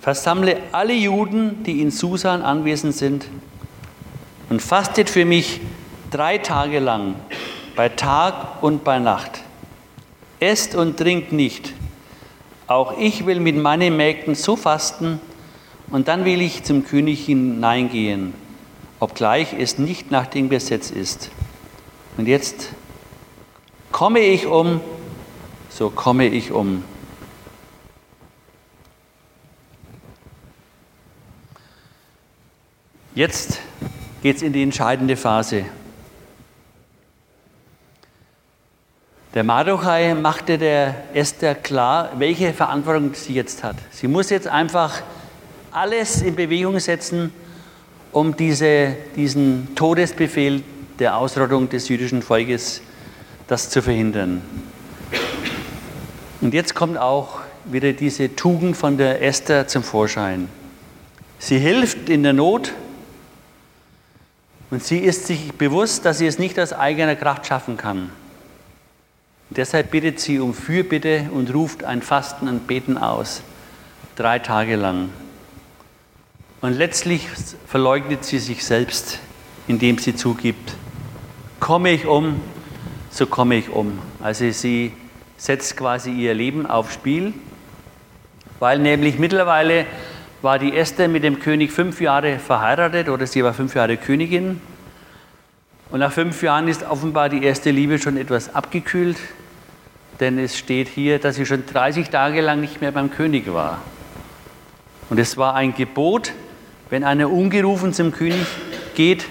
versammle 0.00 0.58
alle 0.72 0.94
Juden, 0.94 1.62
die 1.64 1.80
in 1.80 1.90
Susan 1.90 2.42
anwesend 2.42 2.94
sind, 2.94 3.28
und 4.50 4.62
fastet 4.62 5.10
für 5.10 5.24
mich 5.24 5.60
drei 6.14 6.38
Tage 6.38 6.78
lang, 6.78 7.16
bei 7.74 7.88
Tag 7.88 8.62
und 8.62 8.84
bei 8.84 9.00
Nacht. 9.00 9.40
Esst 10.38 10.76
und 10.76 10.96
trinkt 10.96 11.32
nicht. 11.32 11.72
Auch 12.68 12.96
ich 12.98 13.26
will 13.26 13.40
mit 13.40 13.56
meinen 13.56 13.96
Mägden 13.96 14.34
so 14.34 14.54
fasten, 14.54 15.20
und 15.90 16.08
dann 16.08 16.24
will 16.24 16.40
ich 16.40 16.62
zum 16.64 16.84
König 16.84 17.26
hineingehen, 17.26 18.32
obgleich 19.00 19.52
es 19.52 19.78
nicht 19.78 20.10
nach 20.10 20.26
dem 20.26 20.48
Gesetz 20.48 20.90
ist. 20.90 21.30
Und 22.16 22.26
jetzt 22.26 22.70
komme 23.92 24.20
ich 24.20 24.46
um, 24.46 24.80
so 25.68 25.90
komme 25.90 26.26
ich 26.26 26.52
um. 26.52 26.82
Jetzt 33.14 33.60
geht 34.22 34.36
es 34.36 34.42
in 34.42 34.52
die 34.52 34.62
entscheidende 34.62 35.16
Phase. 35.16 35.66
Der 39.34 39.42
Mardochai 39.42 40.14
machte 40.14 40.58
der 40.58 40.94
Esther 41.12 41.56
klar, 41.56 42.12
welche 42.18 42.52
Verantwortung 42.52 43.14
sie 43.14 43.34
jetzt 43.34 43.64
hat. 43.64 43.74
Sie 43.90 44.06
muss 44.06 44.30
jetzt 44.30 44.46
einfach 44.46 45.02
alles 45.72 46.22
in 46.22 46.36
Bewegung 46.36 46.78
setzen, 46.78 47.32
um 48.12 48.36
diese, 48.36 48.94
diesen 49.16 49.74
Todesbefehl 49.74 50.62
der 51.00 51.16
Ausrottung 51.16 51.68
des 51.68 51.88
jüdischen 51.88 52.22
Volkes, 52.22 52.80
das 53.48 53.70
zu 53.70 53.82
verhindern. 53.82 54.40
Und 56.40 56.54
jetzt 56.54 56.76
kommt 56.76 56.96
auch 56.96 57.40
wieder 57.64 57.92
diese 57.92 58.36
Tugend 58.36 58.76
von 58.76 58.98
der 58.98 59.20
Esther 59.20 59.66
zum 59.66 59.82
Vorschein. 59.82 60.48
Sie 61.40 61.58
hilft 61.58 62.08
in 62.08 62.22
der 62.22 62.34
Not, 62.34 62.72
und 64.70 64.82
sie 64.82 64.98
ist 64.98 65.26
sich 65.26 65.52
bewusst, 65.54 66.04
dass 66.04 66.18
sie 66.18 66.26
es 66.26 66.38
nicht 66.38 66.58
aus 66.58 66.72
eigener 66.72 67.16
Kraft 67.16 67.46
schaffen 67.46 67.76
kann. 67.76 68.10
Deshalb 69.56 69.92
bittet 69.92 70.18
sie 70.18 70.40
um 70.40 70.52
Fürbitte 70.52 71.28
und 71.32 71.54
ruft 71.54 71.84
ein 71.84 72.02
Fasten 72.02 72.48
und 72.48 72.66
Beten 72.66 72.98
aus, 72.98 73.42
drei 74.16 74.40
Tage 74.40 74.74
lang. 74.74 75.10
Und 76.60 76.72
letztlich 76.72 77.28
verleugnet 77.66 78.24
sie 78.24 78.38
sich 78.38 78.64
selbst, 78.64 79.20
indem 79.68 79.98
sie 79.98 80.16
zugibt, 80.16 80.74
komme 81.60 81.90
ich 81.90 82.06
um, 82.06 82.40
so 83.10 83.26
komme 83.26 83.56
ich 83.56 83.68
um. 83.68 83.98
Also 84.20 84.50
sie 84.50 84.92
setzt 85.36 85.76
quasi 85.76 86.10
ihr 86.10 86.34
Leben 86.34 86.66
aufs 86.66 86.94
Spiel, 86.94 87.32
weil 88.58 88.80
nämlich 88.80 89.18
mittlerweile 89.18 89.86
war 90.42 90.58
die 90.58 90.76
Esther 90.76 91.06
mit 91.06 91.22
dem 91.22 91.38
König 91.38 91.70
fünf 91.70 92.00
Jahre 92.00 92.38
verheiratet 92.38 93.08
oder 93.08 93.26
sie 93.26 93.44
war 93.44 93.54
fünf 93.54 93.74
Jahre 93.74 93.96
Königin. 93.96 94.60
Und 95.90 96.00
nach 96.00 96.12
fünf 96.12 96.42
Jahren 96.42 96.66
ist 96.66 96.82
offenbar 96.82 97.28
die 97.28 97.44
erste 97.44 97.70
Liebe 97.70 97.98
schon 97.98 98.16
etwas 98.16 98.52
abgekühlt, 98.54 99.16
denn 100.20 100.38
es 100.38 100.56
steht 100.56 100.88
hier, 100.88 101.18
dass 101.18 101.36
sie 101.36 101.46
schon 101.46 101.66
30 101.66 102.10
Tage 102.10 102.40
lang 102.40 102.60
nicht 102.60 102.80
mehr 102.80 102.92
beim 102.92 103.10
König 103.10 103.52
war. 103.52 103.80
Und 105.10 105.18
es 105.18 105.36
war 105.36 105.54
ein 105.54 105.74
Gebot, 105.74 106.32
wenn 106.90 107.04
einer 107.04 107.30
ungerufen 107.30 107.92
zum 107.92 108.12
König 108.12 108.46
geht, 108.94 109.26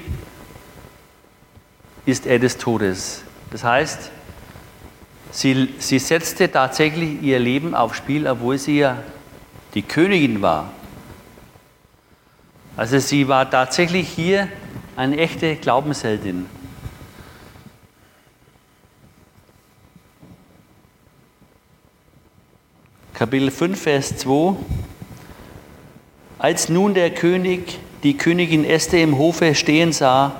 ist 2.06 2.26
er 2.26 2.40
des 2.40 2.58
Todes. 2.58 3.24
Das 3.52 3.64
heißt, 3.64 4.12
sie, 5.32 5.70
sie 5.80 6.00
setzte 6.00 6.52
tatsächlich 6.52 7.22
ihr 7.22 7.40
Leben 7.40 7.76
aufs 7.76 7.98
Spiel, 7.98 8.28
obwohl 8.28 8.58
sie 8.58 8.80
ja 8.80 8.98
die 9.74 9.82
Königin 9.82 10.42
war. 10.42 10.72
Also 12.76 13.00
sie 13.00 13.28
war 13.28 13.50
tatsächlich 13.50 14.10
hier 14.10 14.48
eine 14.96 15.18
echte 15.18 15.56
Glaubensheldin. 15.56 16.48
Kapitel 23.14 23.52
5, 23.52 23.80
Vers 23.80 24.18
2. 24.18 24.56
Als 26.40 26.68
nun 26.68 26.96
der 26.96 27.12
König 27.12 27.78
die 28.02 28.18
Königin 28.18 28.66
Esther 28.66 29.04
im 29.04 29.20
Hofe 29.20 29.54
stehen 29.54 29.94
sah, 29.94 30.36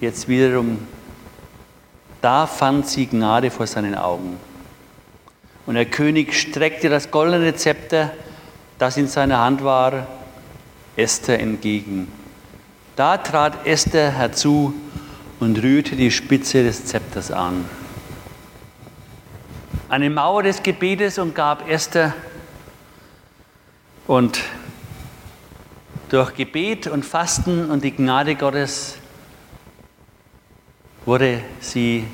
jetzt 0.00 0.26
wiederum, 0.26 0.78
da 2.22 2.46
fand 2.46 2.88
sie 2.88 3.04
Gnade 3.04 3.50
vor 3.50 3.66
seinen 3.66 3.94
Augen. 3.94 4.38
Und 5.66 5.74
der 5.74 5.84
König 5.84 6.32
streckte 6.32 6.88
das 6.88 7.10
goldene 7.10 7.54
Zepter, 7.54 8.12
das 8.78 8.96
in 8.96 9.06
seiner 9.06 9.40
Hand 9.40 9.62
war, 9.62 10.06
Esther 10.96 11.38
entgegen. 11.38 12.10
Da 12.96 13.18
trat 13.18 13.66
Esther 13.66 14.10
herzu 14.10 14.72
und 15.38 15.62
rührte 15.62 15.96
die 15.96 16.10
Spitze 16.10 16.62
des 16.62 16.86
Zepters 16.86 17.30
an. 17.30 17.66
Eine 19.94 20.10
Mauer 20.10 20.42
des 20.42 20.60
Gebetes 20.60 21.18
und 21.18 21.36
gab 21.36 21.70
Esther 21.70 22.14
und 24.08 24.40
durch 26.08 26.34
Gebet 26.34 26.88
und 26.88 27.04
Fasten 27.04 27.70
und 27.70 27.84
die 27.84 27.92
Gnade 27.92 28.34
Gottes 28.34 28.96
wurde 31.04 31.44
sie 31.60 32.08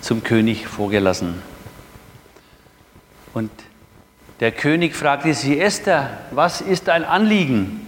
zum 0.00 0.22
König 0.22 0.68
vorgelassen. 0.68 1.42
Und 3.32 3.50
der 4.38 4.52
König 4.52 4.94
fragte 4.94 5.34
sie, 5.34 5.58
Esther, 5.58 6.16
was 6.30 6.60
ist 6.60 6.86
dein 6.86 7.02
Anliegen? 7.02 7.84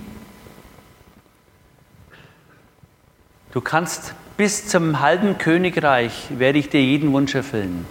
Du 3.52 3.60
kannst 3.60 4.12
bis 4.36 4.66
zum 4.66 4.98
halben 4.98 5.38
Königreich, 5.38 6.30
werde 6.30 6.58
ich 6.58 6.68
dir 6.68 6.82
jeden 6.82 7.12
Wunsch 7.12 7.36
erfüllen. 7.36 7.86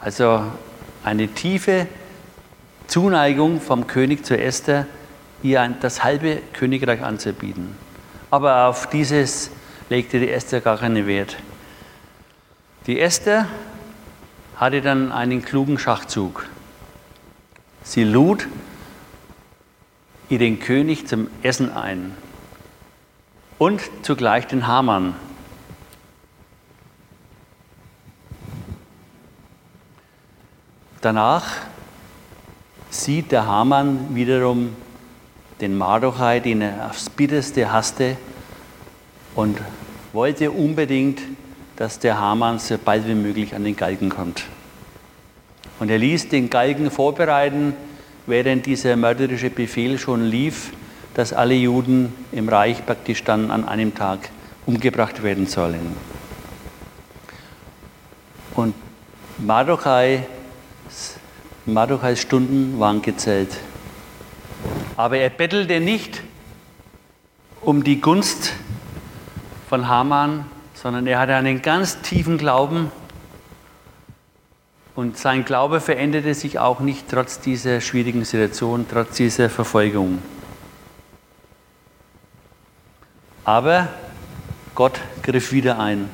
Also 0.00 0.42
eine 1.04 1.28
tiefe 1.28 1.86
Zuneigung 2.86 3.60
vom 3.60 3.86
König 3.86 4.24
zu 4.24 4.36
Esther, 4.36 4.86
ihr 5.42 5.76
das 5.80 6.02
halbe 6.02 6.38
Königreich 6.52 7.02
anzubieten. 7.02 7.76
Aber 8.30 8.66
auf 8.66 8.88
dieses 8.88 9.50
legte 9.88 10.18
die 10.18 10.30
Esther 10.30 10.60
gar 10.60 10.78
keinen 10.78 11.06
Wert. 11.06 11.36
Die 12.86 12.98
Esther 12.98 13.46
hatte 14.56 14.80
dann 14.80 15.12
einen 15.12 15.44
klugen 15.44 15.78
Schachzug. 15.78 16.46
Sie 17.82 18.04
lud 18.04 18.46
ihren 20.28 20.60
König 20.60 21.06
zum 21.06 21.28
Essen 21.42 21.72
ein 21.72 22.14
und 23.58 23.82
zugleich 24.02 24.46
den 24.46 24.66
Hamann. 24.66 25.14
Danach 31.00 31.46
sieht 32.90 33.32
der 33.32 33.46
Hamann 33.46 34.14
wiederum 34.14 34.76
den 35.60 35.76
Mardochai, 35.76 36.40
den 36.40 36.62
er 36.62 36.90
aufs 36.90 37.08
Bitterste 37.10 37.72
hasste 37.72 38.16
und 39.34 39.58
wollte 40.12 40.50
unbedingt, 40.50 41.20
dass 41.76 41.98
der 41.98 42.18
Hamann 42.18 42.58
so 42.58 42.76
bald 42.82 43.06
wie 43.06 43.14
möglich 43.14 43.54
an 43.54 43.64
den 43.64 43.76
Galgen 43.76 44.10
kommt. 44.10 44.44
Und 45.78 45.90
er 45.90 45.98
ließ 45.98 46.28
den 46.28 46.50
Galgen 46.50 46.90
vorbereiten, 46.90 47.74
während 48.26 48.66
dieser 48.66 48.96
mörderische 48.96 49.50
Befehl 49.50 49.98
schon 49.98 50.24
lief 50.24 50.72
dass 51.14 51.32
alle 51.32 51.54
Juden 51.54 52.14
im 52.32 52.48
Reich 52.48 52.84
praktisch 52.84 53.24
dann 53.24 53.50
an 53.50 53.66
einem 53.66 53.94
Tag 53.94 54.30
umgebracht 54.66 55.22
werden 55.22 55.46
sollen. 55.46 55.96
Und 58.54 58.74
Mardochai, 59.38 60.26
Mardochais 61.66 62.20
Stunden 62.20 62.80
waren 62.80 63.02
gezählt. 63.02 63.56
Aber 64.96 65.16
er 65.18 65.30
bettelte 65.30 65.80
nicht 65.80 66.22
um 67.60 67.84
die 67.84 68.00
Gunst 68.00 68.52
von 69.68 69.88
Haman, 69.88 70.44
sondern 70.74 71.06
er 71.06 71.18
hatte 71.18 71.34
einen 71.34 71.62
ganz 71.62 72.00
tiefen 72.00 72.38
Glauben. 72.38 72.90
Und 74.96 75.16
sein 75.16 75.44
Glaube 75.44 75.80
veränderte 75.80 76.34
sich 76.34 76.58
auch 76.58 76.80
nicht 76.80 77.08
trotz 77.08 77.40
dieser 77.40 77.80
schwierigen 77.80 78.24
Situation, 78.24 78.86
trotz 78.90 79.16
dieser 79.16 79.48
Verfolgung. 79.48 80.18
Aber 83.44 83.88
Gott 84.74 85.00
griff 85.22 85.52
wieder 85.52 85.78
ein. 85.78 86.08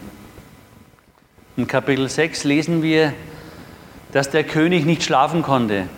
In 1.57 1.67
Kapitel 1.67 2.09
6 2.09 2.45
lesen 2.45 2.83
wir, 2.83 3.13
dass 4.17 4.31
der 4.31 4.45
König 4.45 4.87
nicht 4.87 5.03
schlafen 5.03 5.43
konnte. 5.43 5.91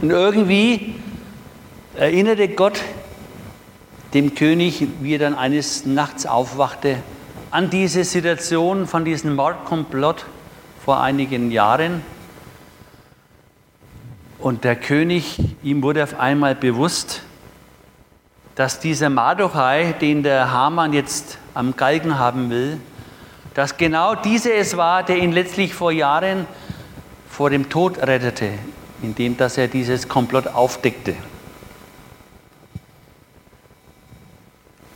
Und 0.00 0.10
irgendwie 0.10 0.96
erinnerte 1.94 2.48
Gott 2.48 2.82
dem 4.12 4.34
König, 4.34 4.88
wie 5.00 5.14
er 5.14 5.20
dann 5.20 5.36
eines 5.36 5.86
Nachts 5.86 6.26
aufwachte, 6.26 6.96
an 7.52 7.70
diese 7.70 8.02
Situation 8.02 8.88
von 8.88 9.04
diesem 9.04 9.36
Mordkomplott 9.36 10.26
vor 10.84 11.00
einigen 11.00 11.52
Jahren. 11.52 12.02
Und 14.40 14.64
der 14.64 14.74
König, 14.74 15.38
ihm 15.62 15.84
wurde 15.84 16.02
auf 16.02 16.18
einmal 16.18 16.56
bewusst, 16.56 17.22
dass 18.56 18.80
dieser 18.80 19.10
Mardochai, 19.10 19.94
den 20.00 20.24
der 20.24 20.50
Haman 20.50 20.92
jetzt 20.92 21.38
am 21.54 21.76
Galgen 21.76 22.18
haben 22.18 22.50
will, 22.50 22.80
dass 23.54 23.76
genau 23.76 24.16
dieser 24.16 24.56
es 24.56 24.76
war, 24.76 25.04
der 25.04 25.18
ihn 25.18 25.30
letztlich 25.30 25.72
vor 25.72 25.92
Jahren 25.92 26.48
vor 27.30 27.48
dem 27.48 27.70
Tod 27.70 27.96
rettete, 27.98 28.50
indem 29.00 29.36
dass 29.36 29.56
er 29.56 29.68
dieses 29.68 30.08
Komplott 30.08 30.48
aufdeckte. 30.48 31.14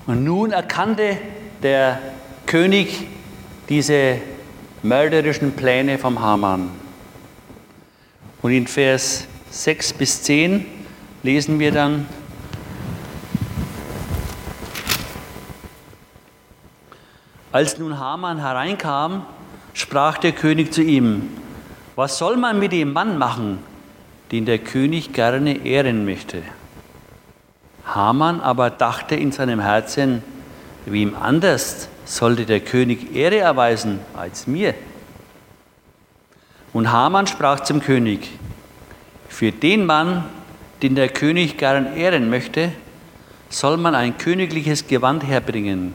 Und 0.07 0.25
nun 0.25 0.51
erkannte 0.51 1.17
der 1.63 1.99
König 2.45 3.07
diese 3.71 4.19
mörderischen 4.83 5.53
Pläne 5.57 5.97
vom 5.97 6.21
Haman. 6.21 6.69
Und 8.43 8.51
in 8.53 8.67
Vers 8.67 9.27
6 9.51 9.95
bis 9.95 10.23
10 10.25 10.67
lesen 11.23 11.59
wir 11.59 11.73
dann, 11.73 12.07
Als 17.53 17.79
nun 17.79 18.01
Haman 18.01 18.41
hereinkam, 18.41 19.25
sprach 19.75 20.19
der 20.19 20.33
König 20.33 20.73
zu 20.73 20.83
ihm, 20.83 21.31
was 21.97 22.19
soll 22.19 22.37
man 22.37 22.59
mit 22.59 22.73
dem 22.73 22.93
Mann 22.93 23.19
machen, 23.19 23.59
den 24.33 24.45
der 24.47 24.59
König 24.59 25.13
gerne 25.13 25.65
ehren 25.65 26.05
möchte? 26.05 26.43
Haman 27.85 28.41
aber 28.41 28.71
dachte 28.71 29.15
in 29.15 29.33
seinem 29.33 29.61
Herzen, 29.61 30.23
wem 30.87 31.15
anders 31.15 31.89
sollte 32.05 32.47
der 32.47 32.61
König 32.61 33.15
Ehre 33.15 33.39
erweisen 33.39 34.01
als 34.15 34.47
mir? 34.47 34.75
Und 36.73 36.91
Haman 36.91 37.27
sprach 37.27 37.61
zum 37.61 37.81
König, 37.81 38.29
für 39.29 39.53
den 39.53 39.87
Mann, 39.87 40.25
den 40.83 40.95
der 40.95 41.09
König 41.09 41.57
gern 41.57 41.97
ehren 41.97 42.31
möchte, 42.31 42.73
soll 43.49 43.77
man 43.77 43.95
ein 43.95 44.19
königliches 44.19 44.87
Gewand 44.87 45.25
herbringen, 45.25 45.95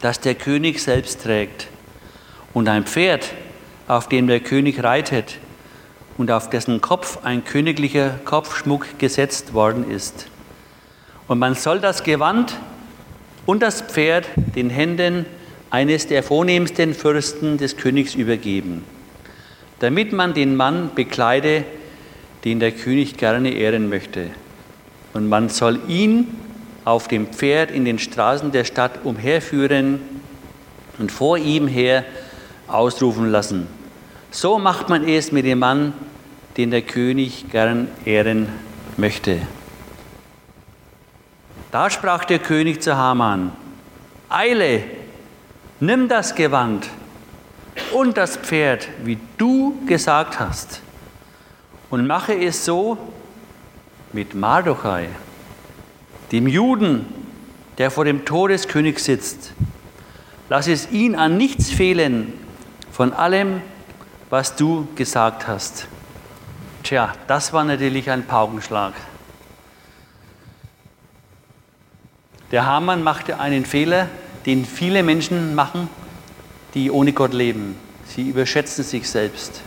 das 0.00 0.20
der 0.20 0.34
König 0.34 0.80
selbst 0.80 1.22
trägt, 1.22 1.68
und 2.52 2.68
ein 2.68 2.84
Pferd, 2.84 3.32
auf 3.88 4.08
dem 4.08 4.26
der 4.26 4.40
König 4.40 4.82
reitet 4.82 5.38
und 6.16 6.30
auf 6.30 6.48
dessen 6.50 6.80
Kopf 6.80 7.18
ein 7.24 7.44
königlicher 7.44 8.18
Kopfschmuck 8.24 8.98
gesetzt 8.98 9.52
worden 9.52 9.90
ist. 9.90 10.28
Und 11.28 11.38
man 11.38 11.54
soll 11.54 11.80
das 11.80 12.02
Gewand 12.02 12.54
und 13.46 13.62
das 13.62 13.82
Pferd 13.82 14.26
den 14.54 14.70
Händen 14.70 15.26
eines 15.70 16.06
der 16.06 16.22
vornehmsten 16.22 16.94
Fürsten 16.94 17.58
des 17.58 17.76
Königs 17.76 18.14
übergeben, 18.14 18.84
damit 19.80 20.12
man 20.12 20.34
den 20.34 20.56
Mann 20.56 20.90
bekleide, 20.94 21.64
den 22.44 22.60
der 22.60 22.72
König 22.72 23.16
gerne 23.16 23.50
ehren 23.50 23.88
möchte. 23.88 24.28
Und 25.14 25.28
man 25.28 25.48
soll 25.48 25.80
ihn 25.88 26.28
auf 26.84 27.08
dem 27.08 27.26
Pferd 27.28 27.70
in 27.70 27.84
den 27.84 27.98
Straßen 27.98 28.52
der 28.52 28.64
Stadt 28.64 29.04
umherführen 29.04 30.00
und 30.98 31.10
vor 31.10 31.38
ihm 31.38 31.66
her 31.66 32.04
ausrufen 32.68 33.30
lassen. 33.30 33.66
So 34.30 34.58
macht 34.58 34.88
man 34.88 35.06
es 35.06 35.32
mit 35.32 35.44
dem 35.44 35.60
Mann, 35.60 35.92
den 36.56 36.70
der 36.70 36.82
König 36.82 37.46
gern 37.50 37.88
ehren 38.04 38.48
möchte. 38.96 39.40
Da 41.70 41.90
sprach 41.90 42.24
der 42.24 42.38
König 42.38 42.82
zu 42.82 42.96
Haman, 42.96 43.52
Eile, 44.28 44.84
nimm 45.80 46.08
das 46.08 46.34
Gewand 46.34 46.88
und 47.92 48.16
das 48.16 48.36
Pferd, 48.36 48.88
wie 49.04 49.18
du 49.38 49.76
gesagt 49.86 50.38
hast, 50.38 50.80
und 51.90 52.06
mache 52.06 52.34
es 52.34 52.64
so 52.64 52.96
mit 54.12 54.34
Mardochai, 54.34 55.08
dem 56.30 56.46
Juden, 56.46 57.06
der 57.78 57.90
vor 57.90 58.04
dem 58.04 58.24
Todeskönig 58.24 59.00
sitzt. 59.00 59.52
Lass 60.48 60.68
es 60.68 60.90
ihn 60.92 61.16
an 61.16 61.36
nichts 61.36 61.70
fehlen 61.70 62.32
von 62.94 63.12
allem, 63.12 63.60
was 64.30 64.54
du 64.54 64.86
gesagt 64.94 65.48
hast. 65.48 65.88
Tja, 66.84 67.12
das 67.26 67.52
war 67.52 67.64
natürlich 67.64 68.08
ein 68.08 68.24
Paukenschlag. 68.24 68.92
Der 72.52 72.66
Hamann 72.66 73.02
machte 73.02 73.40
einen 73.40 73.64
Fehler, 73.66 74.08
den 74.46 74.64
viele 74.64 75.02
Menschen 75.02 75.56
machen, 75.56 75.88
die 76.74 76.92
ohne 76.92 77.12
Gott 77.12 77.32
leben. 77.32 77.74
Sie 78.06 78.28
überschätzen 78.28 78.84
sich 78.84 79.10
selbst. 79.10 79.60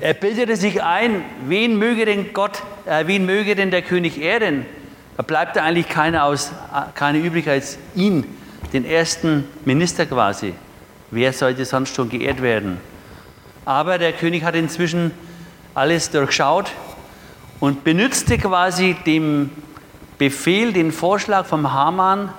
Er 0.00 0.12
bildete 0.12 0.56
sich 0.56 0.82
ein, 0.82 1.24
wen 1.46 1.78
möge 1.78 2.04
denn 2.04 2.34
Gott, 2.34 2.62
äh, 2.84 3.06
wen 3.06 3.24
möge 3.24 3.54
denn 3.54 3.70
der 3.70 3.80
König 3.80 4.20
ehren? 4.20 4.66
Da 5.16 5.22
bleibt 5.22 5.56
eigentlich 5.56 5.88
keiner, 5.88 6.24
aus, 6.24 6.52
keine 6.94 7.16
übrig 7.16 7.48
als 7.48 7.78
ihn, 7.94 8.26
den 8.74 8.84
ersten 8.84 9.48
Minister 9.64 10.04
quasi. 10.04 10.52
Wer 11.10 11.32
sollte 11.32 11.64
sonst 11.64 11.94
schon 11.94 12.08
geehrt 12.08 12.42
werden? 12.42 12.78
Aber 13.64 13.98
der 13.98 14.12
König 14.12 14.44
hat 14.44 14.54
inzwischen 14.54 15.12
alles 15.74 16.10
durchschaut 16.10 16.72
und 17.60 17.84
benützte 17.84 18.38
quasi 18.38 18.96
dem 19.06 19.50
Befehl, 20.18 20.72
den 20.72 20.92
Vorschlag 20.92 21.46
vom 21.46 21.72
Haman, 21.72 22.32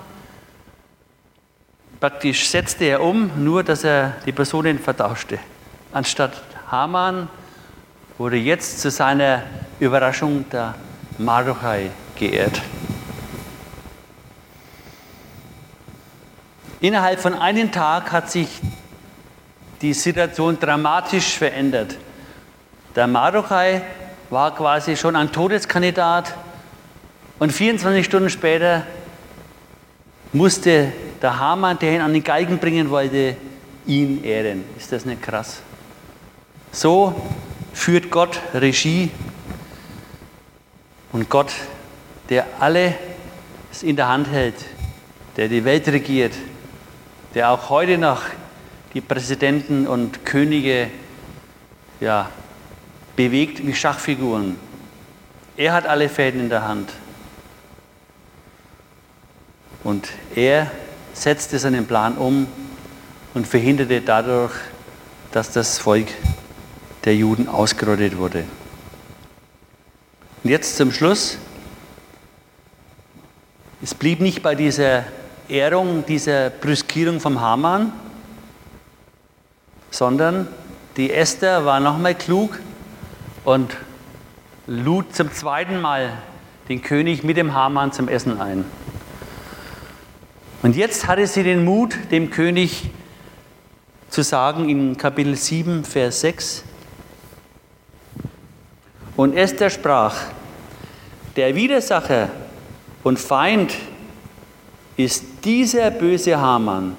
praktisch 2.00 2.50
setzte 2.50 2.86
er 2.86 3.02
um, 3.02 3.30
nur 3.38 3.64
dass 3.64 3.84
er 3.84 4.16
die 4.26 4.32
Personen 4.32 4.80
vertauschte. 4.80 5.40
Anstatt 5.92 6.42
Haman 6.72 7.28
wurde 8.18 8.38
jetzt 8.38 8.82
zu 8.82 8.90
seiner 8.90 9.44
Überraschung 9.80 10.46
der 10.50 10.76
Mardochai 11.18 11.92
geehrt. 12.18 12.62
Innerhalb 16.80 17.20
von 17.20 17.34
einem 17.34 17.72
Tag 17.72 18.12
hat 18.12 18.30
sich 18.30 18.48
die 19.82 19.94
Situation 19.94 20.60
dramatisch 20.60 21.38
verändert. 21.38 21.98
Der 22.96 23.08
Mardochai 23.08 23.82
war 24.30 24.54
quasi 24.56 24.96
schon 24.96 25.16
ein 25.16 25.32
Todeskandidat 25.32 26.36
und 27.40 27.52
24 27.52 28.06
Stunden 28.06 28.30
später 28.30 28.86
musste 30.34 30.92
der 31.22 31.40
Hamann, 31.40 31.80
der 31.80 31.96
ihn 31.96 32.02
an 32.02 32.14
den 32.14 32.24
Galgen 32.24 32.60
bringen 32.60 32.90
wollte, 32.90 33.36
ihn 33.86 34.24
ehren. 34.24 34.64
Ist 34.78 34.92
das 34.92 35.06
nicht 35.06 35.22
krass? 35.22 35.62
So 36.72 37.16
führt 37.74 38.12
Gott 38.12 38.40
Regie 38.54 39.10
und 41.12 41.30
Gott, 41.30 41.54
der 42.30 42.46
alles 42.60 42.94
in 43.82 43.96
der 43.96 44.10
Hand 44.10 44.30
hält, 44.30 44.56
der 45.38 45.48
die 45.48 45.64
Welt 45.64 45.88
regiert, 45.88 46.34
der 47.34 47.52
auch 47.52 47.70
heute 47.70 47.98
noch 47.98 48.24
die 48.94 49.02
Präsidenten 49.02 49.88
und 49.88 50.26
Könige 50.26 50.90
ja, 52.00 52.30
bewegt 53.16 53.66
wie 53.66 53.74
Schachfiguren. 53.74 54.56
Er 55.56 55.74
hat 55.74 55.86
alle 55.86 56.10
Fäden 56.10 56.42
in 56.42 56.50
der 56.50 56.68
Hand. 56.68 56.92
Und 59.84 60.10
er 60.36 60.72
setzte 61.14 61.60
seinen 61.60 61.88
Plan 61.88 62.18
um 62.18 62.48
und 63.34 63.48
verhinderte 63.48 64.02
dadurch, 64.02 64.54
dass 65.32 65.52
das 65.52 65.80
Volk 65.80 66.08
der 67.06 67.16
Juden 67.16 67.48
ausgerottet 67.48 68.18
wurde. 68.18 68.44
Und 70.44 70.50
jetzt 70.50 70.78
zum 70.78 70.92
Schluss. 70.92 71.38
Es 73.82 73.94
blieb 73.94 74.20
nicht 74.20 74.42
bei 74.42 74.56
dieser 74.56 75.06
Ehrung, 75.50 76.06
dieser 76.06 76.50
Brüskierung 76.50 77.20
vom 77.20 77.42
Haman, 77.42 77.92
sondern 79.92 80.48
die 80.98 81.12
Esther 81.12 81.66
war 81.66 81.80
nochmal 81.80 82.16
klug 82.16 82.60
und 83.46 83.78
lud 84.68 85.16
zum 85.16 85.32
zweiten 85.32 85.80
Mal 85.80 86.12
den 86.70 86.82
König 86.82 87.24
mit 87.24 87.38
dem 87.38 87.54
Haman 87.54 87.92
zum 87.92 88.08
Essen 88.10 88.42
ein. 88.42 88.66
Und 90.64 90.76
jetzt 90.76 91.08
hatte 91.08 91.26
sie 91.28 91.44
den 91.44 91.64
Mut, 91.64 91.96
dem 92.12 92.30
König 92.30 92.90
zu 94.10 94.24
sagen 94.24 94.70
in 94.70 94.98
Kapitel 94.98 95.36
7, 95.36 95.84
Vers 95.84 96.22
6, 96.22 96.64
und 99.16 99.36
Esther 99.36 99.72
sprach, 99.72 100.16
der 101.36 101.56
Widersacher 101.56 102.30
und 103.04 103.18
Feind 103.18 103.74
ist 104.96 105.24
dieser 105.48 105.92
böse 105.92 106.38
Haman. 106.38 106.98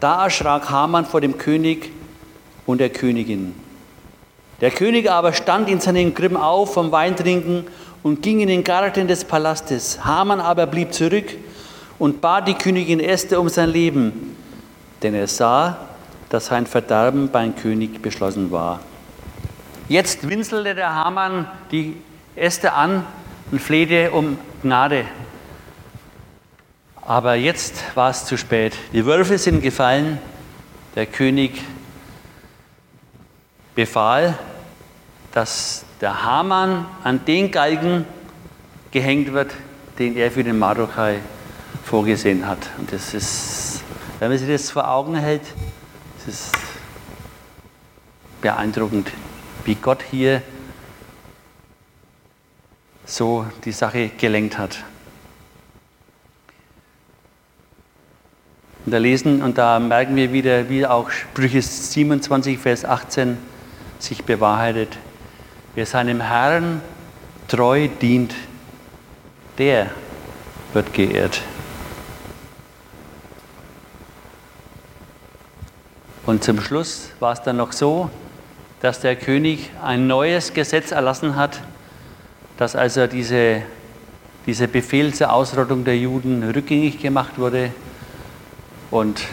Da 0.00 0.24
erschrak 0.24 0.68
Haman 0.68 1.06
vor 1.06 1.22
dem 1.22 1.38
König 1.38 1.90
und 2.66 2.78
der 2.78 2.90
Königin. 2.90 3.54
Der 4.60 4.70
König 4.70 5.10
aber 5.10 5.32
stand 5.32 5.70
in 5.70 5.80
seinem 5.80 6.12
Grimm 6.12 6.36
auf 6.36 6.74
vom 6.74 6.92
Weintrinken 6.92 7.64
und 8.02 8.20
ging 8.20 8.40
in 8.40 8.48
den 8.48 8.62
Garten 8.62 9.08
des 9.08 9.24
Palastes. 9.24 10.04
Haman 10.04 10.40
aber 10.40 10.66
blieb 10.66 10.92
zurück 10.92 11.24
und 11.98 12.20
bat 12.20 12.46
die 12.48 12.54
Königin 12.54 13.00
Esther 13.00 13.40
um 13.40 13.48
sein 13.48 13.70
Leben, 13.70 14.36
denn 15.02 15.14
er 15.14 15.26
sah, 15.26 15.78
dass 16.28 16.46
sein 16.46 16.66
Verderben 16.66 17.30
beim 17.30 17.56
König 17.56 18.02
beschlossen 18.02 18.50
war. 18.50 18.80
Jetzt 19.88 20.28
winselte 20.28 20.74
der 20.74 20.94
Hamann 20.94 21.46
die 21.70 21.96
Äste 22.36 22.74
an 22.74 23.06
und 23.50 23.62
flehte 23.62 24.10
um 24.10 24.36
Gnade. 24.62 25.06
Aber 27.12 27.34
jetzt 27.34 27.94
war 27.94 28.08
es 28.08 28.24
zu 28.24 28.38
spät. 28.38 28.74
Die 28.94 29.04
Wölfe 29.04 29.36
sind 29.36 29.60
gefallen. 29.60 30.18
Der 30.94 31.04
König 31.04 31.62
befahl, 33.74 34.38
dass 35.30 35.84
der 36.00 36.24
Hamann 36.24 36.86
an 37.04 37.22
den 37.26 37.50
Galgen 37.50 38.06
gehängt 38.92 39.34
wird, 39.34 39.52
den 39.98 40.16
er 40.16 40.30
für 40.30 40.42
den 40.42 40.58
Mardochai 40.58 41.18
vorgesehen 41.84 42.46
hat. 42.46 42.70
Und 42.78 42.90
das 42.90 43.12
ist, 43.12 43.82
wenn 44.18 44.30
man 44.30 44.38
sich 44.38 44.48
das 44.48 44.70
vor 44.70 44.88
Augen 44.88 45.14
hält, 45.14 45.42
das 46.16 46.34
ist 46.34 46.52
beeindruckend, 48.40 49.10
wie 49.66 49.74
Gott 49.74 50.02
hier 50.10 50.40
so 53.04 53.44
die 53.66 53.72
Sache 53.72 54.08
gelenkt 54.16 54.56
hat. 54.56 54.82
Und 58.84 58.92
da 58.92 58.98
lesen 58.98 59.42
und 59.42 59.58
da 59.58 59.78
merken 59.78 60.16
wir 60.16 60.32
wieder, 60.32 60.68
wie 60.68 60.84
auch 60.84 61.10
Sprüche 61.10 61.62
27, 61.62 62.58
Vers 62.58 62.84
18 62.84 63.38
sich 64.00 64.24
bewahrheitet. 64.24 64.98
Wer 65.76 65.86
seinem 65.86 66.20
Herrn 66.20 66.80
treu 67.46 67.88
dient, 68.00 68.34
der 69.56 69.90
wird 70.72 70.92
geehrt. 70.92 71.42
Und 76.26 76.42
zum 76.42 76.60
Schluss 76.60 77.10
war 77.20 77.32
es 77.32 77.42
dann 77.42 77.58
noch 77.58 77.72
so, 77.72 78.10
dass 78.80 79.00
der 79.00 79.14
König 79.14 79.70
ein 79.82 80.08
neues 80.08 80.54
Gesetz 80.54 80.90
erlassen 80.90 81.36
hat, 81.36 81.60
dass 82.56 82.74
also 82.74 83.06
diese, 83.06 83.62
dieser 84.46 84.66
Befehl 84.66 85.14
zur 85.14 85.32
Ausrottung 85.32 85.84
der 85.84 85.96
Juden 85.96 86.42
rückgängig 86.50 87.00
gemacht 87.00 87.38
wurde 87.38 87.70
und 88.92 89.24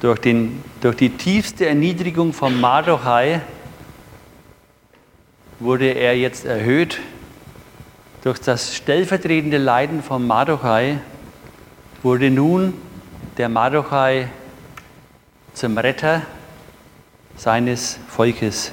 durch, 0.00 0.18
den, 0.18 0.62
durch 0.80 0.96
die 0.96 1.10
tiefste 1.10 1.66
Erniedrigung 1.66 2.32
von 2.32 2.60
Mardochai 2.60 3.40
wurde 5.60 5.86
er 5.86 6.18
jetzt 6.18 6.44
erhöht. 6.44 7.00
Durch 8.24 8.40
das 8.40 8.74
stellvertretende 8.76 9.58
Leiden 9.58 10.02
von 10.02 10.26
Mardochai 10.26 10.98
wurde 12.02 12.30
nun 12.30 12.74
der 13.38 13.48
Mardochai 13.48 14.28
zum 15.54 15.78
Retter 15.78 16.22
seines 17.36 18.00
Volkes, 18.08 18.72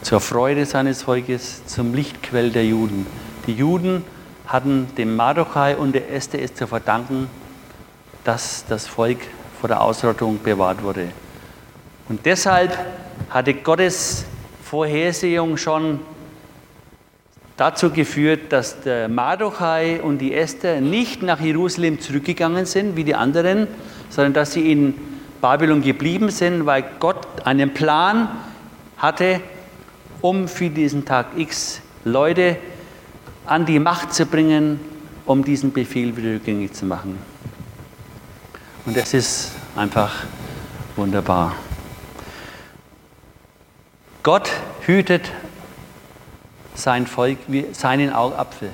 zur 0.00 0.20
Freude 0.20 0.64
seines 0.64 1.02
Volkes, 1.02 1.66
zum 1.66 1.92
Lichtquell 1.92 2.50
der 2.50 2.64
Juden. 2.64 3.06
Die 3.46 3.52
Juden 3.52 4.04
hatten 4.46 4.88
dem 4.96 5.16
Mardochai 5.16 5.76
und 5.76 5.92
der 5.92 6.10
Esther 6.10 6.40
es 6.42 6.54
zu 6.54 6.66
verdanken, 6.66 7.28
dass 8.24 8.64
das 8.68 8.86
Volk 8.86 9.18
vor 9.60 9.68
der 9.68 9.80
Ausrottung 9.80 10.40
bewahrt 10.42 10.82
wurde. 10.82 11.08
Und 12.08 12.24
deshalb 12.26 12.76
hatte 13.30 13.54
Gottes 13.54 14.24
Vorhersehung 14.64 15.56
schon 15.56 16.00
dazu 17.56 17.90
geführt, 17.90 18.52
dass 18.52 18.80
der 18.80 19.08
Mardochai 19.08 20.00
und 20.02 20.18
die 20.18 20.34
Esther 20.34 20.80
nicht 20.80 21.22
nach 21.22 21.40
Jerusalem 21.40 22.00
zurückgegangen 22.00 22.66
sind 22.66 22.96
wie 22.96 23.04
die 23.04 23.14
anderen, 23.14 23.68
sondern 24.08 24.32
dass 24.32 24.52
sie 24.52 24.72
in 24.72 24.94
Babylon 25.40 25.82
geblieben 25.82 26.30
sind, 26.30 26.66
weil 26.66 26.84
Gott 27.00 27.26
einen 27.44 27.74
Plan 27.74 28.28
hatte, 28.96 29.40
um 30.20 30.48
für 30.48 30.70
diesen 30.70 31.04
Tag 31.04 31.26
X 31.36 31.80
Leute 32.04 32.56
an 33.46 33.66
die 33.66 33.78
Macht 33.78 34.14
zu 34.14 34.26
bringen, 34.26 34.80
um 35.26 35.44
diesen 35.44 35.72
Befehl 35.72 36.16
wieder 36.16 36.34
rückgängig 36.34 36.72
zu 36.72 36.86
machen. 36.86 37.31
Und 38.84 38.96
es 38.96 39.14
ist 39.14 39.52
einfach 39.76 40.24
wunderbar. 40.96 41.54
Gott 44.24 44.50
hütet 44.80 45.30
sein 46.74 47.06
Volk 47.06 47.38
wie 47.46 47.66
seinen 47.72 48.12
Augapfel. 48.12 48.70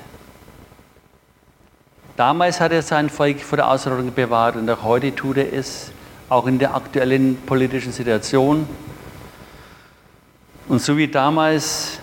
Damals 2.15 2.59
hat 2.59 2.71
er 2.71 2.81
sein 2.81 3.09
Volk 3.09 3.39
vor 3.41 3.57
der 3.57 3.69
Ausrottung 3.69 4.13
bewahrt 4.13 4.55
und 4.55 4.69
auch 4.69 4.83
heute 4.83 5.13
tut 5.15 5.37
er 5.37 5.53
es, 5.53 5.91
auch 6.27 6.47
in 6.47 6.59
der 6.59 6.75
aktuellen 6.75 7.37
politischen 7.45 7.93
Situation. 7.93 8.67
Und 10.67 10.81
so 10.81 10.97
wie 10.97 11.07
damals 11.07 11.99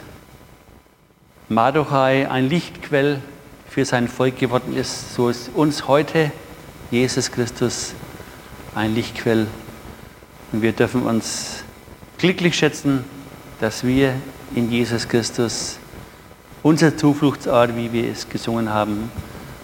Mardochai 1.48 2.30
ein 2.30 2.48
Lichtquell 2.48 3.20
für 3.68 3.84
sein 3.84 4.08
Volk 4.08 4.38
geworden 4.38 4.76
ist, 4.76 5.14
so 5.14 5.28
ist 5.28 5.50
uns 5.54 5.86
heute 5.86 6.32
Jesus 6.90 7.32
Christus 7.32 7.94
ein 8.74 8.94
Lichtquell. 8.94 9.48
Und 10.52 10.62
wir 10.62 10.72
dürfen 10.72 11.02
uns 11.02 11.64
glücklich 12.18 12.56
schätzen, 12.56 13.04
dass 13.60 13.84
wir 13.84 14.14
in 14.54 14.70
Jesus 14.70 15.08
Christus 15.08 15.78
unser 16.62 16.96
Zufluchtsort, 16.96 17.76
wie 17.76 17.92
wir 17.92 18.10
es 18.10 18.28
gesungen 18.28 18.70
haben, 18.70 19.10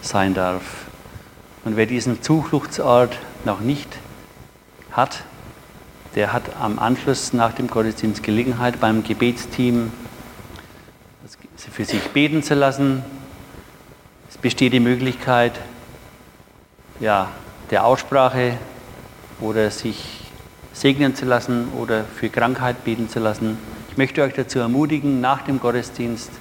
sein 0.01 0.33
darf. 0.33 0.63
Und 1.63 1.77
wer 1.77 1.85
diesen 1.85 2.21
Zufluchtsort 2.21 3.17
noch 3.45 3.61
nicht 3.61 3.89
hat, 4.91 5.23
der 6.15 6.33
hat 6.33 6.57
am 6.59 6.77
Anschluss 6.77 7.31
nach 7.31 7.53
dem 7.53 7.67
Gottesdienst 7.67 8.21
Gelegenheit, 8.21 8.79
beim 8.79 9.03
Gebetsteam 9.03 9.91
für 11.55 11.85
sich 11.85 12.01
beten 12.09 12.43
zu 12.43 12.53
lassen. 12.53 13.03
Es 14.29 14.37
besteht 14.37 14.73
die 14.73 14.79
Möglichkeit, 14.81 15.53
ja, 16.99 17.29
der 17.69 17.85
Aussprache 17.85 18.57
oder 19.39 19.71
sich 19.71 20.31
segnen 20.73 21.15
zu 21.15 21.25
lassen 21.25 21.69
oder 21.77 22.03
für 22.03 22.29
Krankheit 22.29 22.83
beten 22.83 23.09
zu 23.09 23.19
lassen. 23.19 23.57
Ich 23.89 23.97
möchte 23.97 24.23
euch 24.23 24.33
dazu 24.33 24.59
ermutigen, 24.59 25.21
nach 25.21 25.43
dem 25.43 25.59
Gottesdienst 25.59 26.31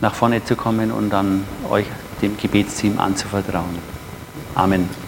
nach 0.00 0.14
vorne 0.14 0.44
zu 0.44 0.56
kommen 0.56 0.90
und 0.92 1.10
dann 1.10 1.44
euch 1.70 1.86
dem 2.20 2.36
Gebetsteam 2.36 2.98
anzuvertrauen. 2.98 3.78
Amen. 4.54 5.05